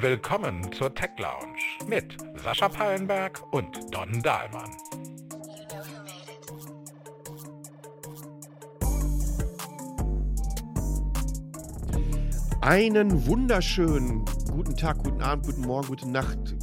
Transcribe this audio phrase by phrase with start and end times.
[0.00, 4.70] Willkommen zur Tech Lounge mit Sascha Pallenberg und Don Dahlmann.
[12.60, 16.54] Einen wunderschönen guten Tag, guten Abend, guten Morgen, gute Nacht.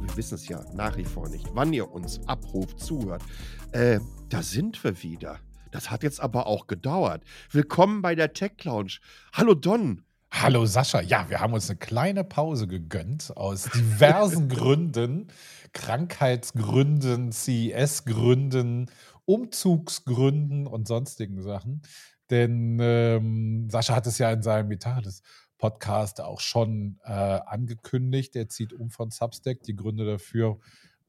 [0.00, 3.22] Wir wissen es ja nach wie vor nicht, wann ihr uns abruft, zuhört.
[3.70, 5.38] Äh, da sind wir wieder.
[5.70, 7.22] Das hat jetzt aber auch gedauert.
[7.50, 8.98] Willkommen bei der Tech Lounge.
[9.34, 10.05] Hallo Don.
[10.38, 11.00] Hallo Sascha.
[11.00, 15.28] Ja, wir haben uns eine kleine Pause gegönnt aus diversen Gründen.
[15.72, 18.90] Krankheitsgründen, CES-Gründen,
[19.24, 21.80] Umzugsgründen und sonstigen Sachen.
[22.28, 25.22] Denn ähm, Sascha hat es ja in seinem Metades
[25.56, 28.36] Podcast auch schon äh, angekündigt.
[28.36, 29.62] Er zieht um von Substack.
[29.62, 30.58] Die Gründe dafür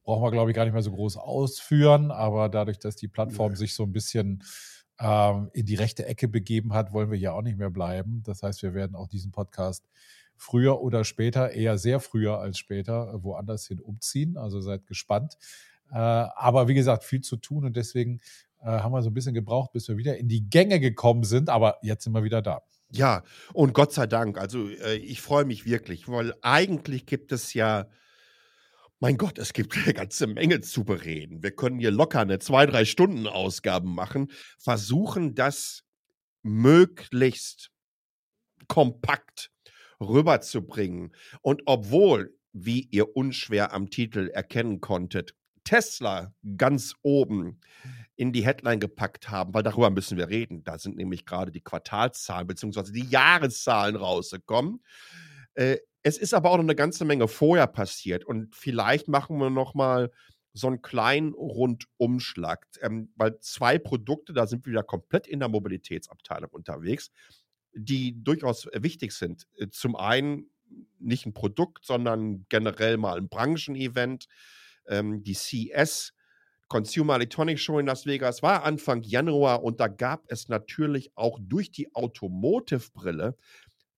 [0.03, 2.11] brauchen wir, glaube ich, gar nicht mehr so groß ausführen.
[2.11, 4.41] Aber dadurch, dass die Plattform sich so ein bisschen
[4.99, 8.23] ähm, in die rechte Ecke begeben hat, wollen wir ja auch nicht mehr bleiben.
[8.25, 9.85] Das heißt, wir werden auch diesen Podcast
[10.35, 14.37] früher oder später, eher sehr früher als später, äh, woanders hin umziehen.
[14.37, 15.37] Also seid gespannt.
[15.91, 18.19] Äh, aber wie gesagt, viel zu tun und deswegen
[18.61, 21.49] äh, haben wir so ein bisschen gebraucht, bis wir wieder in die Gänge gekommen sind.
[21.49, 22.61] Aber jetzt sind wir wieder da.
[22.91, 24.37] Ja, und Gott sei Dank.
[24.37, 27.87] Also äh, ich freue mich wirklich, weil eigentlich gibt es ja
[28.99, 31.43] mein Gott, es gibt eine ganze Menge zu bereden.
[31.43, 35.83] Wir können hier locker eine zwei, drei Stunden Ausgaben machen, versuchen das
[36.41, 37.71] möglichst
[38.67, 39.51] kompakt
[39.99, 41.13] rüberzubringen.
[41.41, 47.59] Und obwohl, wie ihr unschwer am Titel erkennen konntet, Tesla ganz oben
[48.15, 50.63] in die Headline gepackt haben, weil darüber müssen wir reden.
[50.63, 52.91] Da sind nämlich gerade die Quartalszahlen bzw.
[52.91, 54.81] die Jahreszahlen rausgekommen.
[55.53, 55.77] Äh,
[56.07, 59.73] es ist aber auch noch eine ganze Menge vorher passiert und vielleicht machen wir noch
[59.73, 60.09] mal
[60.53, 65.49] so einen kleinen Rundumschlag, ähm, weil zwei Produkte, da sind wir wieder komplett in der
[65.49, 67.11] Mobilitätsabteilung unterwegs,
[67.73, 69.47] die durchaus wichtig sind.
[69.57, 70.49] Äh, zum einen
[70.97, 74.27] nicht ein Produkt, sondern generell mal ein Branchenevent.
[74.87, 76.13] Ähm, die CS
[76.69, 81.37] Consumer Electronics Show in Las Vegas war Anfang Januar und da gab es natürlich auch
[81.41, 83.35] durch die Automotive-Brille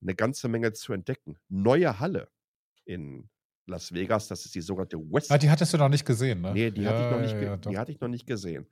[0.02, 1.38] eine ganze Menge zu entdecken.
[1.50, 2.30] Neue Halle
[2.86, 3.30] in
[3.66, 5.32] Las Vegas, das ist die sogenannte West.
[5.32, 6.54] Ah, die hattest du noch nicht gesehen, ne?
[6.54, 8.68] Nee, die, ja, hatte, ich noch nicht ja, die hatte ich noch nicht gesehen.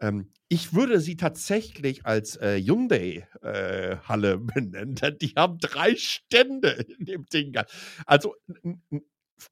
[0.00, 6.70] Ähm, ich würde sie tatsächlich als äh, Hyundai-Halle äh, benennen, denn die haben drei Stände
[6.98, 7.54] in dem Ding.
[8.06, 8.34] Also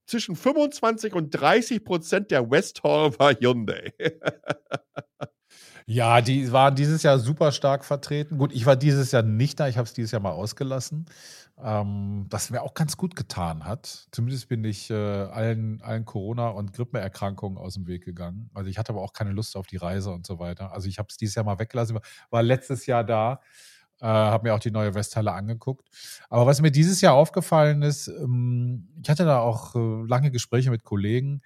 [0.06, 3.92] zwischen 25 und 30 Prozent der West Hall war Hyundai.
[5.86, 8.38] Ja, die waren dieses Jahr super stark vertreten.
[8.38, 11.06] Gut, ich war dieses Jahr nicht da, ich habe es dieses Jahr mal ausgelassen.
[11.62, 14.06] Ähm, das mir auch ganz gut getan hat.
[14.10, 18.50] Zumindest bin ich äh, allen, allen Corona- und Grippeerkrankungen aus dem Weg gegangen.
[18.54, 20.72] Also ich hatte aber auch keine Lust auf die Reise und so weiter.
[20.72, 21.98] Also ich habe es dieses Jahr mal weggelassen,
[22.30, 23.40] war letztes Jahr da.
[24.00, 25.88] Äh, habe mir auch die neue Westhalle angeguckt.
[26.28, 30.70] Aber was mir dieses Jahr aufgefallen ist, ähm, ich hatte da auch äh, lange Gespräche
[30.70, 31.42] mit Kollegen,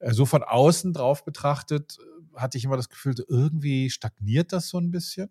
[0.00, 1.98] äh, so von außen drauf betrachtet,
[2.34, 5.30] hatte ich immer das Gefühl, irgendwie stagniert das so ein bisschen.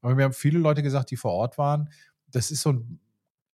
[0.00, 1.90] Aber mir haben viele Leute gesagt, die vor Ort waren,
[2.28, 3.00] das ist so ein,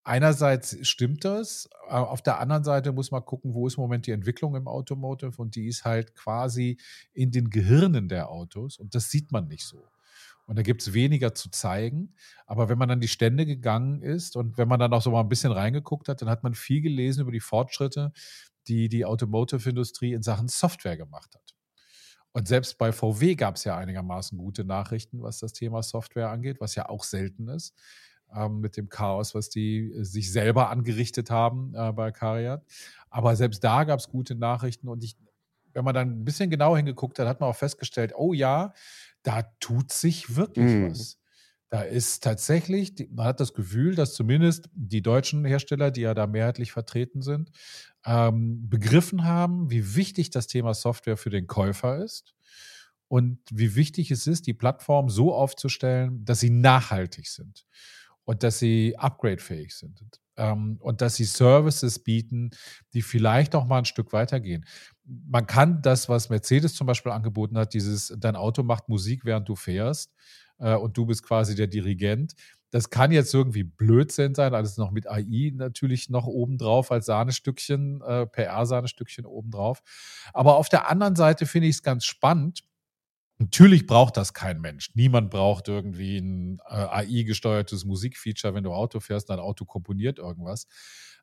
[0.03, 4.11] einerseits stimmt das, auf der anderen Seite muss man gucken, wo ist im Moment die
[4.11, 6.77] Entwicklung im Automotive und die ist halt quasi
[7.13, 9.87] in den Gehirnen der Autos und das sieht man nicht so.
[10.45, 12.15] Und da gibt es weniger zu zeigen.
[12.45, 15.19] Aber wenn man an die Stände gegangen ist und wenn man dann auch so mal
[15.19, 18.13] ein bisschen reingeguckt hat, dann hat man viel gelesen über die Fortschritte,
[18.69, 21.56] die die Automotive-Industrie in Sachen Software gemacht hat.
[22.33, 26.59] Und selbst bei VW gab es ja einigermaßen gute Nachrichten, was das Thema Software angeht,
[26.59, 27.73] was ja auch selten ist.
[28.35, 32.65] Ähm, mit dem Chaos, was die äh, sich selber angerichtet haben äh, bei Cariat.
[33.09, 35.15] Aber selbst da gab es gute Nachrichten und ich,
[35.73, 38.73] wenn man dann ein bisschen genau hingeguckt hat, hat man auch festgestellt, oh ja,
[39.23, 40.91] da tut sich wirklich mhm.
[40.91, 41.17] was.
[41.69, 46.25] Da ist tatsächlich, man hat das Gefühl, dass zumindest die deutschen Hersteller, die ja da
[46.25, 47.51] mehrheitlich vertreten sind,
[48.05, 52.33] ähm, begriffen haben, wie wichtig das Thema Software für den Käufer ist
[53.09, 57.65] und wie wichtig es ist, die Plattform so aufzustellen, dass sie nachhaltig sind
[58.23, 60.01] und dass sie upgradefähig sind
[60.37, 62.51] ähm, und dass sie Services bieten,
[62.93, 64.65] die vielleicht auch mal ein Stück weitergehen.
[65.03, 69.49] Man kann das, was Mercedes zum Beispiel angeboten hat, dieses, dein Auto macht Musik, während
[69.49, 70.13] du fährst
[70.59, 72.35] äh, und du bist quasi der Dirigent,
[72.71, 78.01] das kann jetzt irgendwie Blödsinn sein, alles noch mit AI natürlich noch obendrauf als Sahnestückchen,
[78.01, 79.81] äh, PR-Sahnestückchen obendrauf.
[80.33, 82.63] Aber auf der anderen Seite finde ich es ganz spannend.
[83.39, 84.91] Natürlich braucht das kein Mensch.
[84.95, 90.67] Niemand braucht irgendwie ein äh, AI-gesteuertes Musikfeature, wenn du Auto fährst, dein Auto komponiert irgendwas.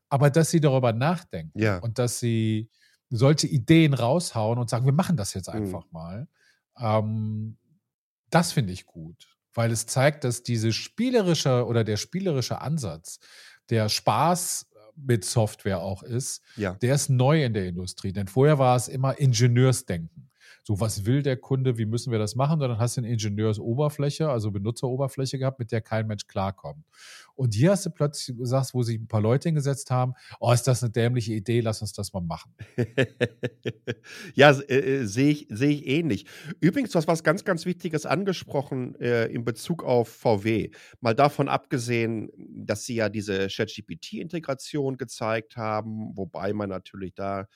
[0.08, 1.78] Aber dass sie darüber nachdenken ja.
[1.78, 2.70] und dass sie
[3.10, 5.60] solche Ideen raushauen und sagen, wir machen das jetzt mhm.
[5.60, 5.92] einfach mhm.
[5.92, 6.28] mal,
[6.78, 7.58] ähm,
[8.34, 13.18] das finde ich gut weil es zeigt, dass diese spielerische oder der spielerische Ansatz,
[13.70, 14.66] der Spaß
[14.96, 16.74] mit Software auch ist, Ja.
[16.74, 18.12] der ist neu in der Industrie.
[18.12, 20.30] Denn vorher war es immer Ingenieursdenken.
[20.66, 22.54] So, was will der Kunde, wie müssen wir das machen?
[22.54, 26.86] Und dann hast du eine Ingenieursoberfläche, also Benutzeroberfläche gehabt, mit der kein Mensch klarkommt.
[27.34, 30.62] Und hier hast du plötzlich gesagt, wo sich ein paar Leute hingesetzt haben, oh, ist
[30.62, 32.54] das eine dämliche Idee, lass uns das mal machen.
[34.34, 36.24] ja, äh, äh, sehe ich, seh ich ähnlich.
[36.60, 40.70] Übrigens, du hast was ganz, ganz Wichtiges angesprochen äh, in Bezug auf VW.
[41.02, 47.48] Mal davon abgesehen, dass sie ja diese ChatGPT-Integration gezeigt haben, wobei man natürlich da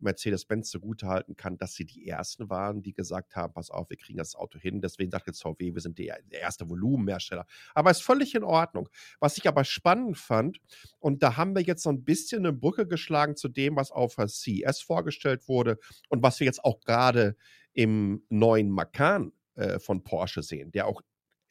[0.00, 4.18] Mercedes-Benz zugutehalten kann, dass sie die ersten waren, die gesagt haben, pass auf, wir kriegen
[4.18, 4.80] das Auto hin.
[4.80, 7.46] Deswegen sagt jetzt VW, wir sind der erste Volumenhersteller.
[7.74, 8.88] Aber ist völlig in Ordnung.
[9.20, 10.60] Was ich aber spannend fand,
[10.98, 14.16] und da haben wir jetzt so ein bisschen eine Brücke geschlagen zu dem, was auf
[14.16, 17.36] der CES vorgestellt wurde und was wir jetzt auch gerade
[17.72, 21.02] im neuen Macan äh, von Porsche sehen, der auch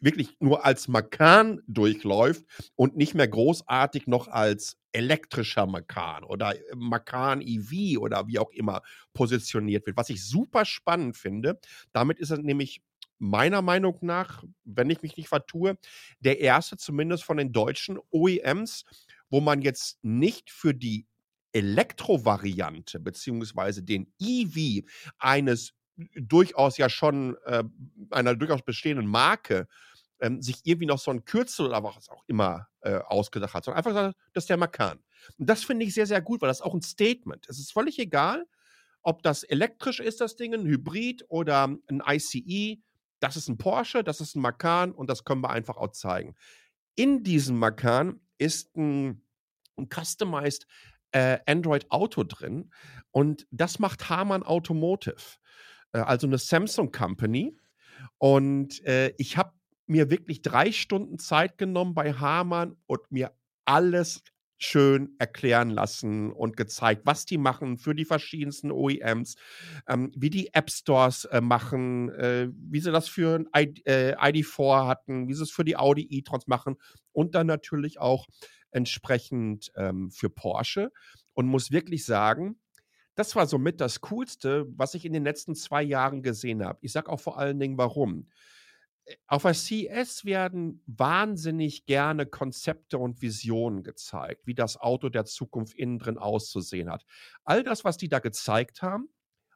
[0.04, 2.44] wirklich nur als Macan durchläuft
[2.76, 8.82] und nicht mehr großartig noch als elektrischer Macan oder Macan EV oder wie auch immer
[9.14, 9.98] positioniert wird.
[9.98, 11.60] Was ich super spannend finde,
[11.94, 12.82] damit ist er nämlich
[13.18, 15.78] meiner Meinung nach, wenn ich mich nicht vertue,
[16.20, 18.84] der erste zumindest von den deutschen OEMs,
[19.30, 21.08] wo man jetzt nicht für die
[21.54, 24.86] Elektrovariante beziehungsweise den EV
[25.18, 25.74] eines
[26.16, 27.64] durchaus ja schon äh,
[28.10, 29.68] einer durchaus bestehenden Marke
[30.24, 33.78] ähm, sich irgendwie noch so ein Kürzel oder was auch immer äh, ausgedacht hat, sondern
[33.78, 35.00] einfach gesagt, das ist der Macan.
[35.38, 37.46] Und das finde ich sehr, sehr gut, weil das ist auch ein Statement.
[37.50, 38.46] Es ist völlig egal,
[39.02, 42.82] ob das elektrisch ist, das Ding, ein Hybrid oder ein ICE.
[43.20, 46.36] Das ist ein Porsche, das ist ein Macan und das können wir einfach auch zeigen.
[46.96, 49.26] In diesem Macan ist ein,
[49.78, 50.68] ein customized
[51.12, 52.72] äh, Android Auto drin
[53.12, 55.38] und das macht Harman Automotive,
[55.92, 57.58] äh, also eine Samsung Company.
[58.18, 59.54] Und äh, ich habe
[59.94, 63.32] mir wirklich drei Stunden Zeit genommen bei Hamann und mir
[63.64, 64.24] alles
[64.58, 69.36] schön erklären lassen und gezeigt, was die machen für die verschiedensten OEMs,
[69.88, 74.16] ähm, wie die App Stores äh, machen, äh, wie sie das für ein ID, äh,
[74.16, 76.78] ID4 hatten, wie sie es für die Audi e-trons machen
[77.12, 78.26] und dann natürlich auch
[78.72, 80.92] entsprechend ähm, für Porsche
[81.34, 82.58] und muss wirklich sagen,
[83.14, 86.80] das war somit das Coolste, was ich in den letzten zwei Jahren gesehen habe.
[86.82, 88.28] Ich sage auch vor allen Dingen, warum
[89.28, 95.76] auf der CS werden wahnsinnig gerne Konzepte und Visionen gezeigt, wie das Auto der Zukunft
[95.76, 97.06] innen drin auszusehen hat.
[97.44, 99.10] All das, was die da gezeigt haben,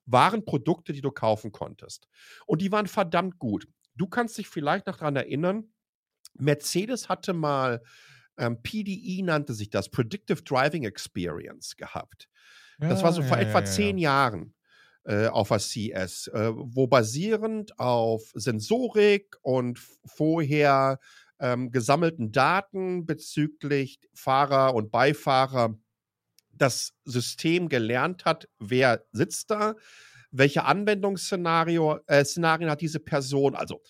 [0.05, 2.07] waren Produkte, die du kaufen konntest.
[2.45, 3.67] Und die waren verdammt gut.
[3.95, 5.71] Du kannst dich vielleicht noch daran erinnern,
[6.33, 7.81] Mercedes hatte mal,
[8.37, 12.29] ähm, PDE nannte sich das, Predictive Driving Experience gehabt.
[12.79, 14.56] Ja, das war so ja, vor ja, etwa zehn Jahren äh,
[15.27, 20.99] auf der CS, äh, wo basierend auf Sensorik und vorher
[21.39, 25.77] ähm, gesammelten Daten bezüglich Fahrer und Beifahrer
[26.51, 29.75] das System gelernt hat, wer sitzt da,
[30.31, 33.81] welche Anwendungsszenario äh, hat diese Person, also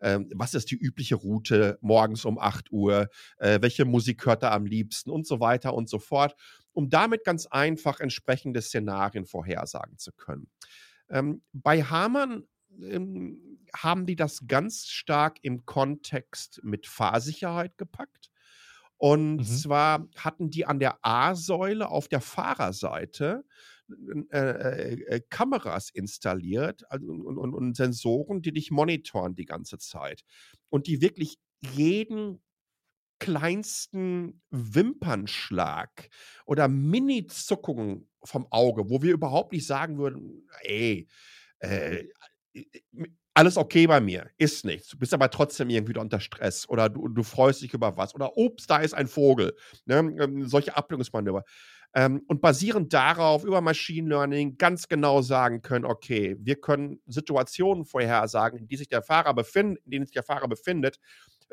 [0.00, 3.08] ähm, was ist die übliche Route morgens um 8 Uhr,
[3.38, 6.34] äh, welche Musik hört er am liebsten und so weiter und so fort
[6.72, 10.50] um damit ganz einfach entsprechende Szenarien vorhersagen zu können.
[11.08, 12.44] Ähm, bei Hamann
[12.80, 18.30] ähm, haben die das ganz stark im Kontext mit Fahrsicherheit gepackt.
[18.96, 19.44] Und mhm.
[19.44, 23.44] zwar hatten die an der A-Säule auf der Fahrerseite
[24.30, 29.78] äh, äh, äh, Kameras installiert also, und, und, und Sensoren, die dich monitoren die ganze
[29.78, 30.22] Zeit.
[30.70, 31.38] Und die wirklich
[31.74, 32.42] jeden
[33.22, 36.08] kleinsten Wimpernschlag
[36.44, 41.08] oder Mini-Zuckungen vom Auge, wo wir überhaupt nicht sagen würden, ey,
[41.60, 42.04] äh,
[43.34, 44.88] alles okay bei mir, ist nichts.
[44.88, 48.36] Du bist aber trotzdem irgendwie unter Stress oder du, du freust dich über was oder
[48.36, 49.54] ups, da ist ein Vogel.
[49.86, 49.98] Ne?
[50.20, 51.44] Ähm, solche Ablenkungsmanöver.
[51.94, 57.84] Ähm, und basierend darauf über Machine Learning ganz genau sagen können, okay, wir können Situationen
[57.84, 60.98] vorhersagen, in, die sich der Fahrer befind, in denen sich der Fahrer befindet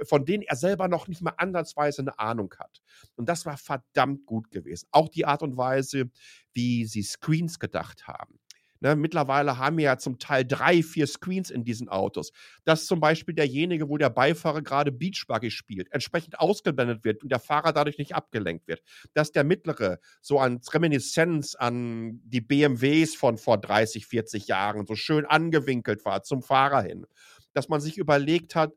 [0.03, 2.81] von denen er selber noch nicht mal ansatzweise eine Ahnung hat.
[3.15, 4.87] Und das war verdammt gut gewesen.
[4.91, 6.09] Auch die Art und Weise,
[6.53, 8.39] wie sie Screens gedacht haben.
[8.81, 12.31] Ne, mittlerweile haben wir ja zum Teil drei, vier Screens in diesen Autos.
[12.63, 17.39] Dass zum Beispiel derjenige, wo der Beifahrer gerade Beachbuggy spielt, entsprechend ausgeblendet wird und der
[17.39, 18.81] Fahrer dadurch nicht abgelenkt wird.
[19.13, 24.95] Dass der mittlere so an Reminiszenz an die BMWs von vor 30, 40 Jahren so
[24.95, 27.05] schön angewinkelt war zum Fahrer hin.
[27.53, 28.71] Dass man sich überlegt hat,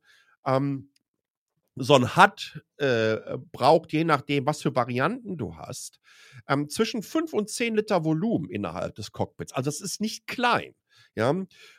[0.45, 0.91] ähm,
[1.76, 6.00] so ein HUD äh, braucht, je nachdem, was für Varianten du hast,
[6.49, 9.52] ähm, zwischen 5 und 10 Liter Volumen innerhalb des Cockpits.
[9.52, 10.75] Also es ist nicht klein.
[11.14, 11.35] Ja?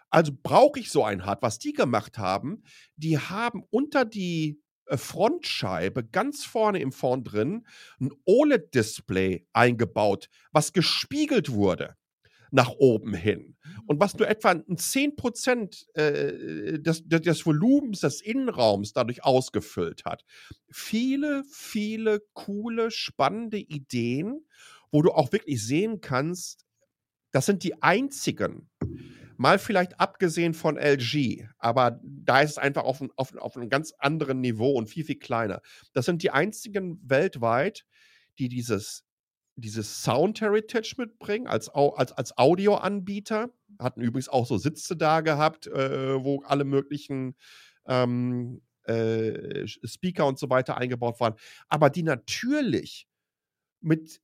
[0.09, 1.37] Also brauche ich so ein HUD.
[1.41, 2.63] Was die gemacht haben,
[2.95, 7.67] die haben unter die äh, Frontscheibe ganz vorne im Fond drin
[7.99, 11.95] ein OLED-Display eingebaut, was gespiegelt wurde
[12.53, 13.55] nach oben hin.
[13.87, 20.23] Und was nur etwa ein 10% äh, des, des Volumens des Innenraums dadurch ausgefüllt hat.
[20.71, 24.45] Viele, viele coole, spannende Ideen,
[24.91, 26.65] wo du auch wirklich sehen kannst,
[27.31, 28.69] das sind die einzigen,
[29.37, 33.93] mal vielleicht abgesehen von LG, aber da ist es einfach auf, auf, auf einem ganz
[33.97, 35.61] anderen Niveau und viel, viel kleiner.
[35.93, 37.85] Das sind die einzigen weltweit,
[38.37, 39.03] die dieses
[39.55, 43.49] dieses Sound Heritage mitbringen als, als, als Audioanbieter.
[43.79, 47.35] Hatten übrigens auch so Sitze da gehabt, äh, wo alle möglichen
[47.85, 51.35] ähm, äh, Speaker und so weiter eingebaut waren.
[51.67, 53.07] Aber die natürlich
[53.81, 54.21] mit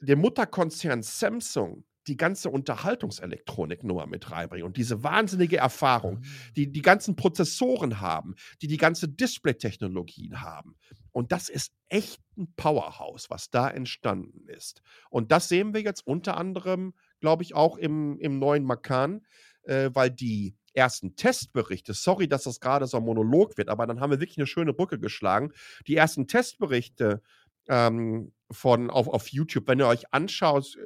[0.00, 6.24] dem Mutterkonzern Samsung die ganze Unterhaltungselektronik nur mit reinbringen und diese wahnsinnige Erfahrung, mhm.
[6.56, 10.76] die die ganzen Prozessoren haben, die die ganze Display-Technologien haben.
[11.12, 14.82] Und das ist echt ein Powerhouse, was da entstanden ist.
[15.10, 19.24] Und das sehen wir jetzt unter anderem, glaube ich, auch im, im neuen Makan,
[19.62, 24.00] äh, weil die ersten Testberichte, sorry, dass das gerade so ein Monolog wird, aber dann
[24.00, 25.52] haben wir wirklich eine schöne Brücke geschlagen.
[25.86, 27.22] Die ersten Testberichte
[27.68, 30.78] ähm, von auf, auf YouTube, wenn ihr euch anschaut,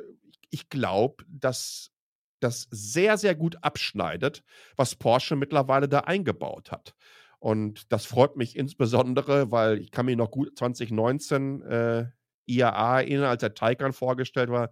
[0.51, 1.93] ich glaube, dass
[2.41, 4.43] das sehr, sehr gut abschneidet,
[4.77, 6.95] was Porsche mittlerweile da eingebaut hat.
[7.39, 12.07] Und das freut mich insbesondere, weil ich kann mir noch gut 2019 äh,
[12.47, 14.71] IAA erinnern, als der Taycan vorgestellt war.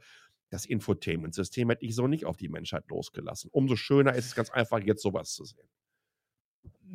[0.50, 3.50] Das Infotainment-System hätte ich so nicht auf die Menschheit losgelassen.
[3.52, 5.68] Umso schöner ist es ganz einfach, jetzt sowas zu sehen.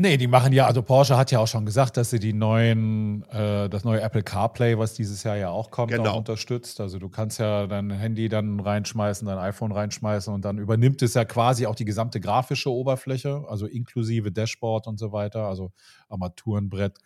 [0.02, 3.24] Nee, die machen ja, also Porsche hat ja auch schon gesagt, dass sie die neuen,
[3.32, 6.12] äh, das neue Apple CarPlay, was dieses Jahr ja auch kommt, genau.
[6.12, 6.80] auch unterstützt.
[6.80, 11.16] Also du kannst ja dein Handy dann reinschmeißen, dein iPhone reinschmeißen und dann übernimmt es
[11.16, 15.74] ja quasi auch die gesamte grafische Oberfläche, also inklusive Dashboard und so weiter, also
[16.08, 17.00] Armaturenbrett,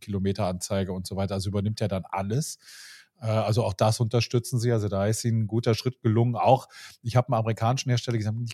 [0.00, 1.34] Kilometeranzeige und so weiter.
[1.34, 2.60] Also übernimmt ja dann alles.
[3.20, 4.70] Äh, also auch das unterstützen sie.
[4.70, 6.36] Also da ist ihnen ein guter Schritt gelungen.
[6.36, 6.68] Auch,
[7.02, 8.52] ich habe einen amerikanischen Hersteller gesagt, ich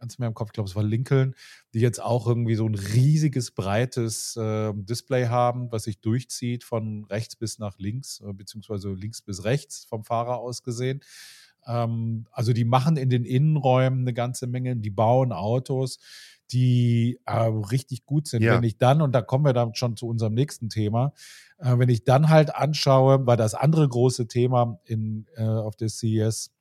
[0.00, 1.34] ganz mehr im Kopf, ich glaube, es war Lincoln,
[1.74, 7.04] die jetzt auch irgendwie so ein riesiges, breites äh, Display haben, was sich durchzieht von
[7.04, 11.00] rechts bis nach links, äh, beziehungsweise links bis rechts vom Fahrer aus gesehen.
[11.66, 15.98] Ähm, also die machen in den Innenräumen eine ganze Menge, die bauen Autos,
[16.50, 18.42] die äh, richtig gut sind.
[18.42, 18.56] Ja.
[18.56, 21.12] Wenn ich dann, und da kommen wir dann schon zu unserem nächsten Thema,
[21.58, 25.88] äh, wenn ich dann halt anschaue, weil das andere große Thema in, äh, auf der
[25.88, 26.52] CES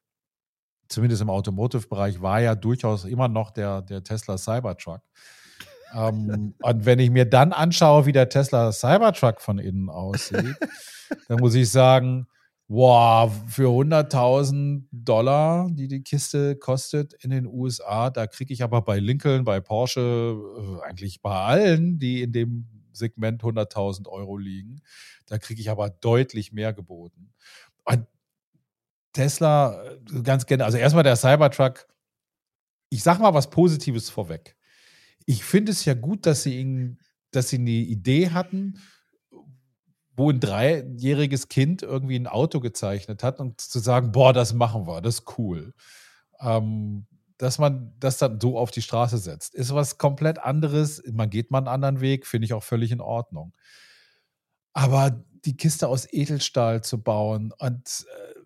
[0.90, 5.02] zumindest im Automotive-Bereich, war ja durchaus immer noch der, der Tesla Cybertruck.
[5.96, 10.56] ähm, und wenn ich mir dann anschaue, wie der Tesla Cybertruck von innen aussieht,
[11.28, 12.28] dann muss ich sagen,
[12.68, 18.84] wow, für 100.000 Dollar, die die Kiste kostet in den USA, da kriege ich aber
[18.84, 24.82] bei Lincoln, bei Porsche, äh, eigentlich bei allen, die in dem Segment 100.000 Euro liegen,
[25.26, 27.32] da kriege ich aber deutlich mehr geboten.
[27.86, 28.06] Und
[29.14, 31.88] Tesla äh, ganz gerne, also erstmal der Cybertruck,
[32.90, 34.56] ich sag mal was Positives vorweg.
[35.26, 37.00] Ich finde es ja gut, dass sie ihn,
[37.32, 38.80] dass sie eine Idee hatten,
[40.16, 44.86] wo ein dreijähriges Kind irgendwie ein Auto gezeichnet hat und zu sagen, boah, das machen
[44.88, 45.74] wir, das ist cool.
[46.42, 51.02] Ähm, dass man das dann so auf die Straße setzt, ist was komplett anderes.
[51.10, 53.54] Man geht mal einen anderen Weg, finde ich auch völlig in Ordnung.
[54.74, 58.39] Aber die Kiste aus Edelstahl zu bauen und äh,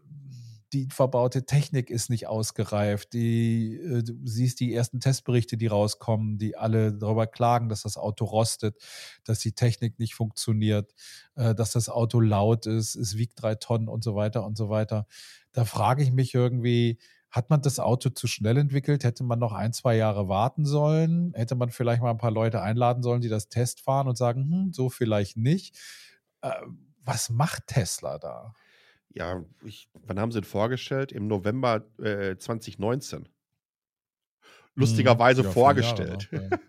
[0.74, 3.13] die verbaute Technik ist nicht ausgereift.
[3.13, 7.98] Die, äh, du siehst die ersten Testberichte, die rauskommen, die alle darüber klagen, dass das
[7.98, 8.75] Auto rostet,
[9.24, 10.94] dass die Technik nicht funktioniert,
[11.36, 14.70] äh, dass das Auto laut ist, es wiegt drei Tonnen und so weiter und so
[14.70, 15.06] weiter.
[15.51, 17.00] Da frage ich mich irgendwie,
[17.30, 19.03] hat man das Auto zu schnell entwickelt?
[19.03, 21.34] Hätte man noch ein, zwei Jahre warten sollen?
[21.34, 24.44] Hätte man vielleicht mal ein paar Leute einladen sollen, die das Test fahren und sagen,
[24.44, 25.75] hm, so vielleicht nicht?
[26.42, 26.51] Äh,
[27.03, 28.53] was macht Tesla da?
[29.13, 31.12] Ja, ich, wann haben sie ihn vorgestellt?
[31.12, 33.22] Im November äh, 2019.
[33.22, 33.27] Mhm.
[34.75, 36.29] Lustigerweise ja, vorgestellt.
[36.32, 36.60] Jahre, ne?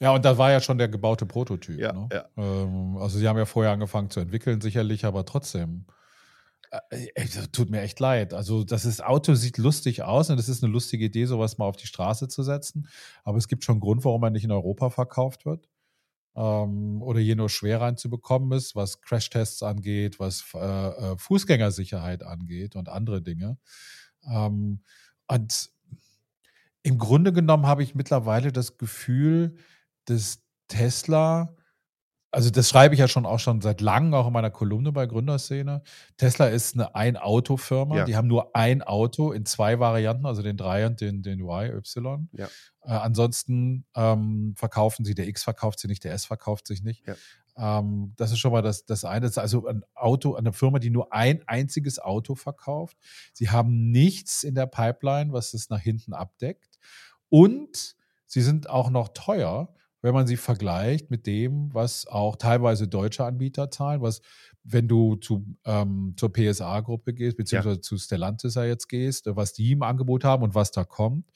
[0.00, 0.14] ja.
[0.14, 1.78] und da war ja schon der gebaute Prototyp.
[1.78, 2.26] Ja, ne?
[2.36, 5.86] Ähm, also sie haben ja vorher angefangen zu entwickeln, sicherlich, aber trotzdem.
[6.90, 8.32] Äh, tut mir echt leid.
[8.32, 11.64] Also, das ist, Auto sieht lustig aus und es ist eine lustige Idee, sowas mal
[11.64, 12.88] auf die Straße zu setzen.
[13.24, 15.69] Aber es gibt schon einen Grund, warum er nicht in Europa verkauft wird
[16.40, 22.76] ähm, oder hier nur schwer reinzubekommen ist, was Crashtests angeht, was äh, äh, Fußgängersicherheit angeht
[22.76, 23.58] und andere Dinge.
[24.26, 24.82] Ähm,
[25.28, 25.70] und
[26.82, 29.56] im Grunde genommen habe ich mittlerweile das Gefühl,
[30.06, 31.54] dass Tesla
[32.32, 35.06] also das schreibe ich ja schon auch schon seit langem, auch in meiner Kolumne bei
[35.06, 35.82] Gründerszene.
[36.16, 37.98] Tesla ist eine Ein-Auto-Firma.
[37.98, 38.04] Ja.
[38.04, 41.76] Die haben nur ein Auto in zwei Varianten, also den 3 und den, den Y,
[41.76, 42.28] Y.
[42.32, 42.46] Ja.
[42.82, 47.04] Äh, ansonsten ähm, verkaufen sie, der X verkauft sie nicht, der S verkauft sich nicht.
[47.06, 47.16] Ja.
[47.56, 49.22] Ähm, das ist schon mal das, das eine.
[49.22, 52.96] Das ist also ein Auto, eine Firma, die nur ein einziges Auto verkauft.
[53.32, 56.78] Sie haben nichts in der Pipeline, was es nach hinten abdeckt.
[57.28, 57.96] Und
[58.26, 63.24] sie sind auch noch teuer, wenn man sie vergleicht mit dem, was auch teilweise deutsche
[63.24, 64.20] Anbieter zahlen, was,
[64.64, 67.82] wenn du zu, ähm, zur PSA-Gruppe gehst, beziehungsweise ja.
[67.82, 71.30] zu Stellantis ja jetzt gehst, was die im Angebot haben und was da kommt,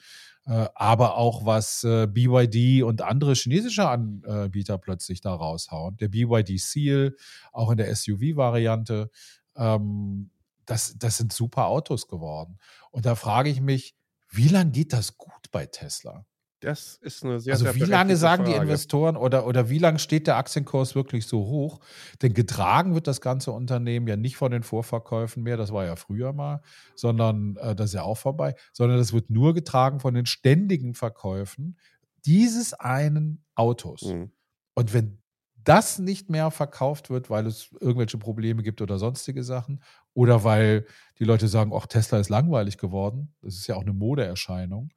[0.47, 5.97] äh, aber auch was äh, BYD und andere chinesische Anbieter plötzlich da raushauen.
[5.99, 7.17] Der BYD Seal,
[7.53, 9.11] auch in der SUV-Variante,
[9.57, 10.31] ähm,
[10.67, 12.59] das, das sind super Autos geworden.
[12.91, 13.95] Und da frage ich mich,
[14.31, 16.25] wie lange geht das gut bei Tesla?
[16.65, 18.59] Das ist eine sehr, also sehr wie lange sagen Frage.
[18.59, 21.81] die Investoren oder, oder wie lange steht der Aktienkurs wirklich so hoch?
[22.23, 25.97] Denn getragen wird das ganze Unternehmen ja nicht von den Vorverkäufen mehr, das war ja
[25.97, 26.61] früher mal,
[26.95, 30.95] sondern äh, das ist ja auch vorbei, sondern das wird nur getragen von den ständigen
[30.95, 31.77] Verkäufen
[32.25, 34.03] dieses einen Autos.
[34.03, 34.33] Mhm.
[34.75, 35.19] Und wenn
[35.65, 40.87] das nicht mehr verkauft wird, weil es irgendwelche Probleme gibt oder sonstige Sachen, oder weil
[41.19, 44.93] die Leute sagen, ach, Tesla ist langweilig geworden, das ist ja auch eine Modeerscheinung,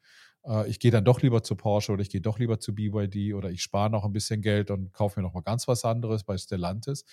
[0.47, 3.33] äh, ich gehe dann doch lieber zu Porsche oder ich gehe doch lieber zu BYD
[3.33, 6.23] oder ich spare noch ein bisschen Geld und kaufe mir noch mal ganz was anderes
[6.23, 7.05] bei Stellantis.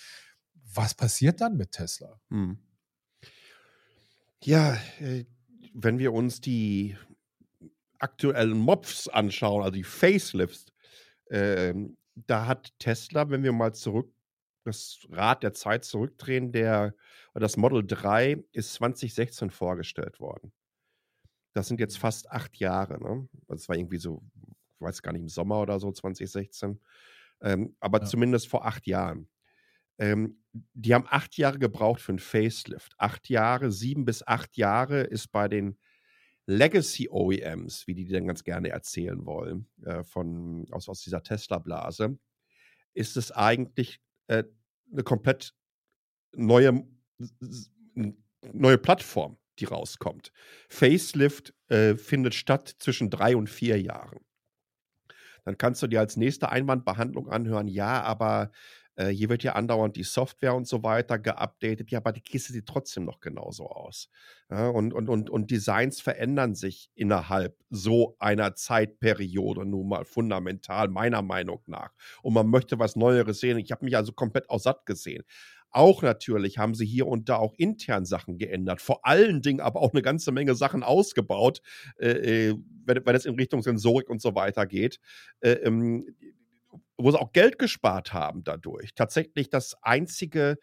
[0.75, 2.21] Was passiert dann mit Tesla?
[2.31, 2.59] Hm.
[4.43, 5.25] Ja, äh,
[5.75, 6.97] wenn wir uns die
[7.99, 10.67] aktuellen Mobs anschauen, also die Facelifts,
[11.27, 11.75] äh,
[12.15, 14.13] da hat Tesla, wenn wir mal zurück
[14.65, 16.95] das Rad der Zeit zurückdrehen, der
[17.35, 20.53] das Model 3 ist 2016 vorgestellt worden.
[21.55, 23.01] Das sind jetzt fast acht Jahre.
[23.03, 23.29] Ne?
[23.47, 24.23] Das war irgendwie so,
[24.75, 26.81] ich weiß gar nicht, im Sommer oder so, 2016.
[27.41, 28.05] Ähm, aber ja.
[28.05, 29.29] zumindest vor acht Jahren.
[29.99, 32.95] Ähm, die haben acht Jahre gebraucht für einen Facelift.
[32.99, 35.79] Acht Jahre, sieben bis acht Jahre ist bei den
[36.47, 42.19] Legacy OEMs, wie die dann ganz gerne erzählen wollen, äh, von, aus, aus dieser Tesla-Blase,
[42.93, 44.45] ist es eigentlich äh,
[44.93, 45.55] eine komplett
[46.35, 46.85] neue,
[48.53, 50.33] neue Plattform die rauskommt.
[50.69, 54.21] Facelift äh, findet statt zwischen drei und vier Jahren.
[55.45, 58.51] Dann kannst du dir als nächste Einwandbehandlung anhören, ja, aber
[58.97, 62.53] äh, hier wird ja andauernd die Software und so weiter geupdatet, ja, aber die Kiste
[62.53, 64.09] sieht trotzdem noch genauso aus.
[64.51, 70.89] Ja, und, und, und, und Designs verändern sich innerhalb so einer Zeitperiode nun mal fundamental,
[70.89, 71.93] meiner Meinung nach.
[72.23, 73.59] Und man möchte was Neueres sehen.
[73.59, 75.25] Ich habe mich also komplett aussatt gesehen.
[75.75, 78.81] Auch natürlich haben sie hier und da auch intern Sachen geändert.
[78.81, 81.61] Vor allen Dingen aber auch eine ganze Menge Sachen ausgebaut,
[81.99, 85.01] äh, äh wenn, wenn es in Richtung Sensorik und so weiter geht.
[85.41, 86.07] Äh, ähm,
[86.97, 88.95] wo sie auch Geld gespart haben dadurch.
[88.95, 90.59] Tatsächlich das einzige,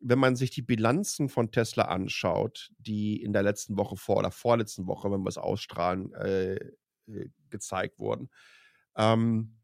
[0.00, 4.32] wenn man sich die Bilanzen von Tesla anschaut, die in der letzten Woche vor oder
[4.32, 8.28] vorletzten Woche, wenn wir es ausstrahlen, äh, äh gezeigt wurden.
[8.96, 9.56] Ähm,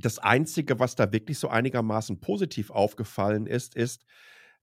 [0.00, 4.04] das Einzige, was da wirklich so einigermaßen positiv aufgefallen ist, ist,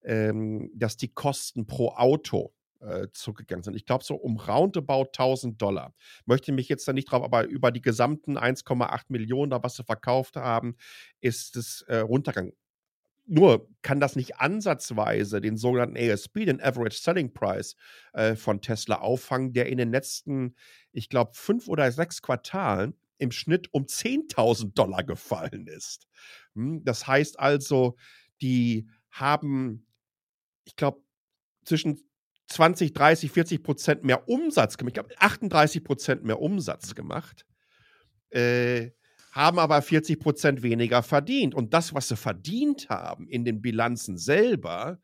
[0.04, 3.76] ähm, dass die Kosten pro Auto äh, zurückgegangen sind.
[3.76, 5.94] Ich glaube, so um roundabout 1000 Dollar.
[6.26, 9.84] Möchte mich jetzt da nicht drauf, aber über die gesamten 1,8 Millionen, da was sie
[9.84, 10.76] verkauft haben,
[11.20, 12.54] ist es äh, runtergegangen.
[13.30, 17.76] Nur kann das nicht ansatzweise den sogenannten ASP, den Average Selling Price
[18.14, 20.56] äh, von Tesla auffangen, der in den letzten,
[20.94, 26.08] ich glaube, fünf oder sechs Quartalen im Schnitt um 10.000 Dollar gefallen ist.
[26.56, 27.96] Hm, das heißt also,
[28.42, 29.86] die haben,
[30.66, 31.02] ich glaube,
[31.66, 32.00] zwischen
[32.48, 34.92] 20, 30, 40 Prozent mehr Umsatz gemacht.
[34.92, 37.46] Ich glaube, 38 Prozent mehr Umsatz gemacht.
[38.30, 38.92] Äh,
[39.38, 41.54] haben aber 40 Prozent weniger verdient.
[41.54, 45.00] Und das, was sie verdient haben in den Bilanzen selber,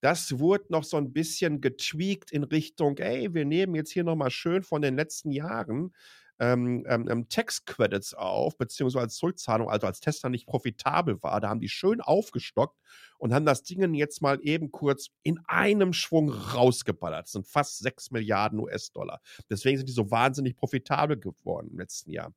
[0.00, 4.30] das wurde noch so ein bisschen getweakt in Richtung, ey, wir nehmen jetzt hier nochmal
[4.30, 5.92] schön von den letzten Jahren
[6.40, 11.40] ähm, ähm, ähm, Tax-Credits auf, beziehungsweise als Zurückzahlung, also als Tesla nicht profitabel war.
[11.40, 12.78] Da haben die schön aufgestockt
[13.18, 17.26] und haben das Ding jetzt mal eben kurz in einem Schwung rausgeballert.
[17.26, 19.20] Das sind fast 6 Milliarden US-Dollar.
[19.50, 22.32] Deswegen sind die so wahnsinnig profitabel geworden im letzten Jahr.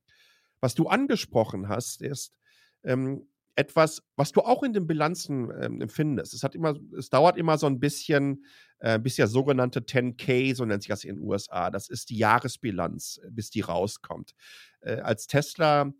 [0.59, 2.33] Was du angesprochen hast, ist,
[2.83, 6.33] ähm, etwas, was du auch in den Bilanzen ähm, findest.
[6.33, 8.45] Es hat immer, es dauert immer so ein bisschen,
[8.79, 11.69] äh, bis der sogenannte 10K, so nennt sich das in den USA.
[11.69, 14.33] Das ist die Jahresbilanz, äh, bis die rauskommt.
[14.81, 15.91] Äh, als Tesla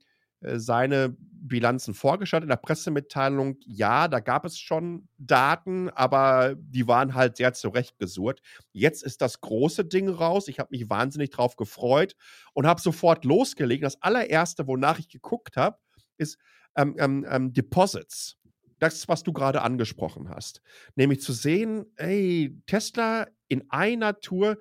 [0.42, 6.88] äh, seine Bilanzen vorgestellt in der Pressemitteilung, ja, da gab es schon Daten, aber die
[6.88, 8.42] waren halt sehr zurechtgesurrt.
[8.72, 10.48] Jetzt ist das große Ding raus.
[10.48, 12.16] Ich habe mich wahnsinnig drauf gefreut
[12.54, 13.84] und habe sofort losgelegt.
[13.84, 15.78] Das allererste, wonach ich geguckt habe,
[16.18, 16.38] ist,
[16.76, 18.38] ähm, ähm, ähm, Deposits.
[18.80, 20.62] Das, was du gerade angesprochen hast.
[20.96, 24.58] Nämlich zu sehen, ey, Tesla in einer Tour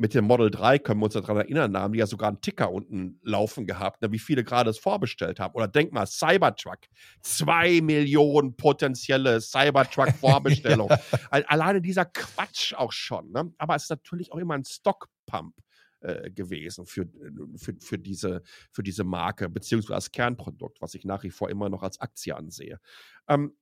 [0.00, 2.72] mit dem Model 3 können wir uns daran erinnern, haben die ja sogar einen Ticker
[2.72, 5.54] unten laufen gehabt, ne, wie viele gerade es vorbestellt haben.
[5.54, 6.78] Oder denk mal, Cybertruck.
[7.20, 10.96] Zwei Millionen potenzielle Cybertruck-Vorbestellungen.
[11.12, 11.18] ja.
[11.30, 13.30] Alleine dieser Quatsch auch schon.
[13.30, 13.52] Ne?
[13.58, 15.54] Aber es ist natürlich auch immer ein Stockpump
[16.00, 17.06] äh, gewesen für,
[17.56, 21.68] für, für, diese, für diese Marke, beziehungsweise als Kernprodukt, was ich nach wie vor immer
[21.68, 22.80] noch als Aktie ansehe.
[23.28, 23.56] Ähm,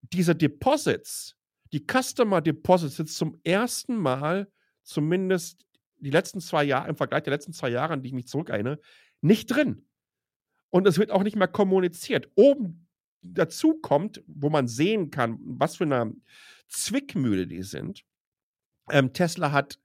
[0.00, 1.36] diese Deposits,
[1.72, 4.50] die Customer Deposits sind zum ersten Mal
[4.82, 5.66] zumindest
[5.98, 8.80] die letzten zwei Jahre, im Vergleich der letzten zwei Jahre, an die ich mich zurückerinnere,
[9.20, 9.86] nicht drin.
[10.70, 12.30] Und es wird auch nicht mehr kommuniziert.
[12.34, 12.86] Oben
[13.22, 16.14] dazu kommt, wo man sehen kann, was für eine
[16.68, 18.04] Zwickmühle die sind.
[18.90, 19.80] Ähm, Tesla hat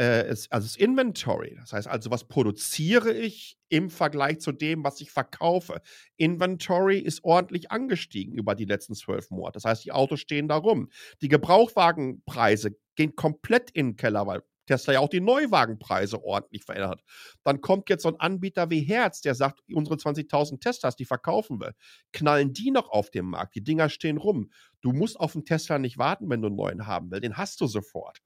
[0.00, 4.82] äh, es, also das Inventory, das heißt also, was produziere ich im Vergleich zu dem,
[4.82, 5.82] was ich verkaufe.
[6.16, 9.58] Inventory ist ordentlich angestiegen über die letzten zwölf Monate.
[9.58, 10.88] Das heißt, die Autos stehen da rum.
[11.20, 16.92] Die Gebrauchwagenpreise gehen komplett in den Keller, weil Tesla ja auch die Neuwagenpreise ordentlich verändert
[16.92, 17.02] hat.
[17.44, 21.60] Dann kommt jetzt so ein Anbieter wie Herz, der sagt, unsere 20.000 Teslas, die verkaufen
[21.60, 21.74] wir.
[22.12, 23.54] Knallen die noch auf dem Markt?
[23.54, 24.50] Die Dinger stehen rum.
[24.80, 27.24] Du musst auf den Tesla nicht warten, wenn du einen neuen haben willst.
[27.24, 28.22] Den hast du sofort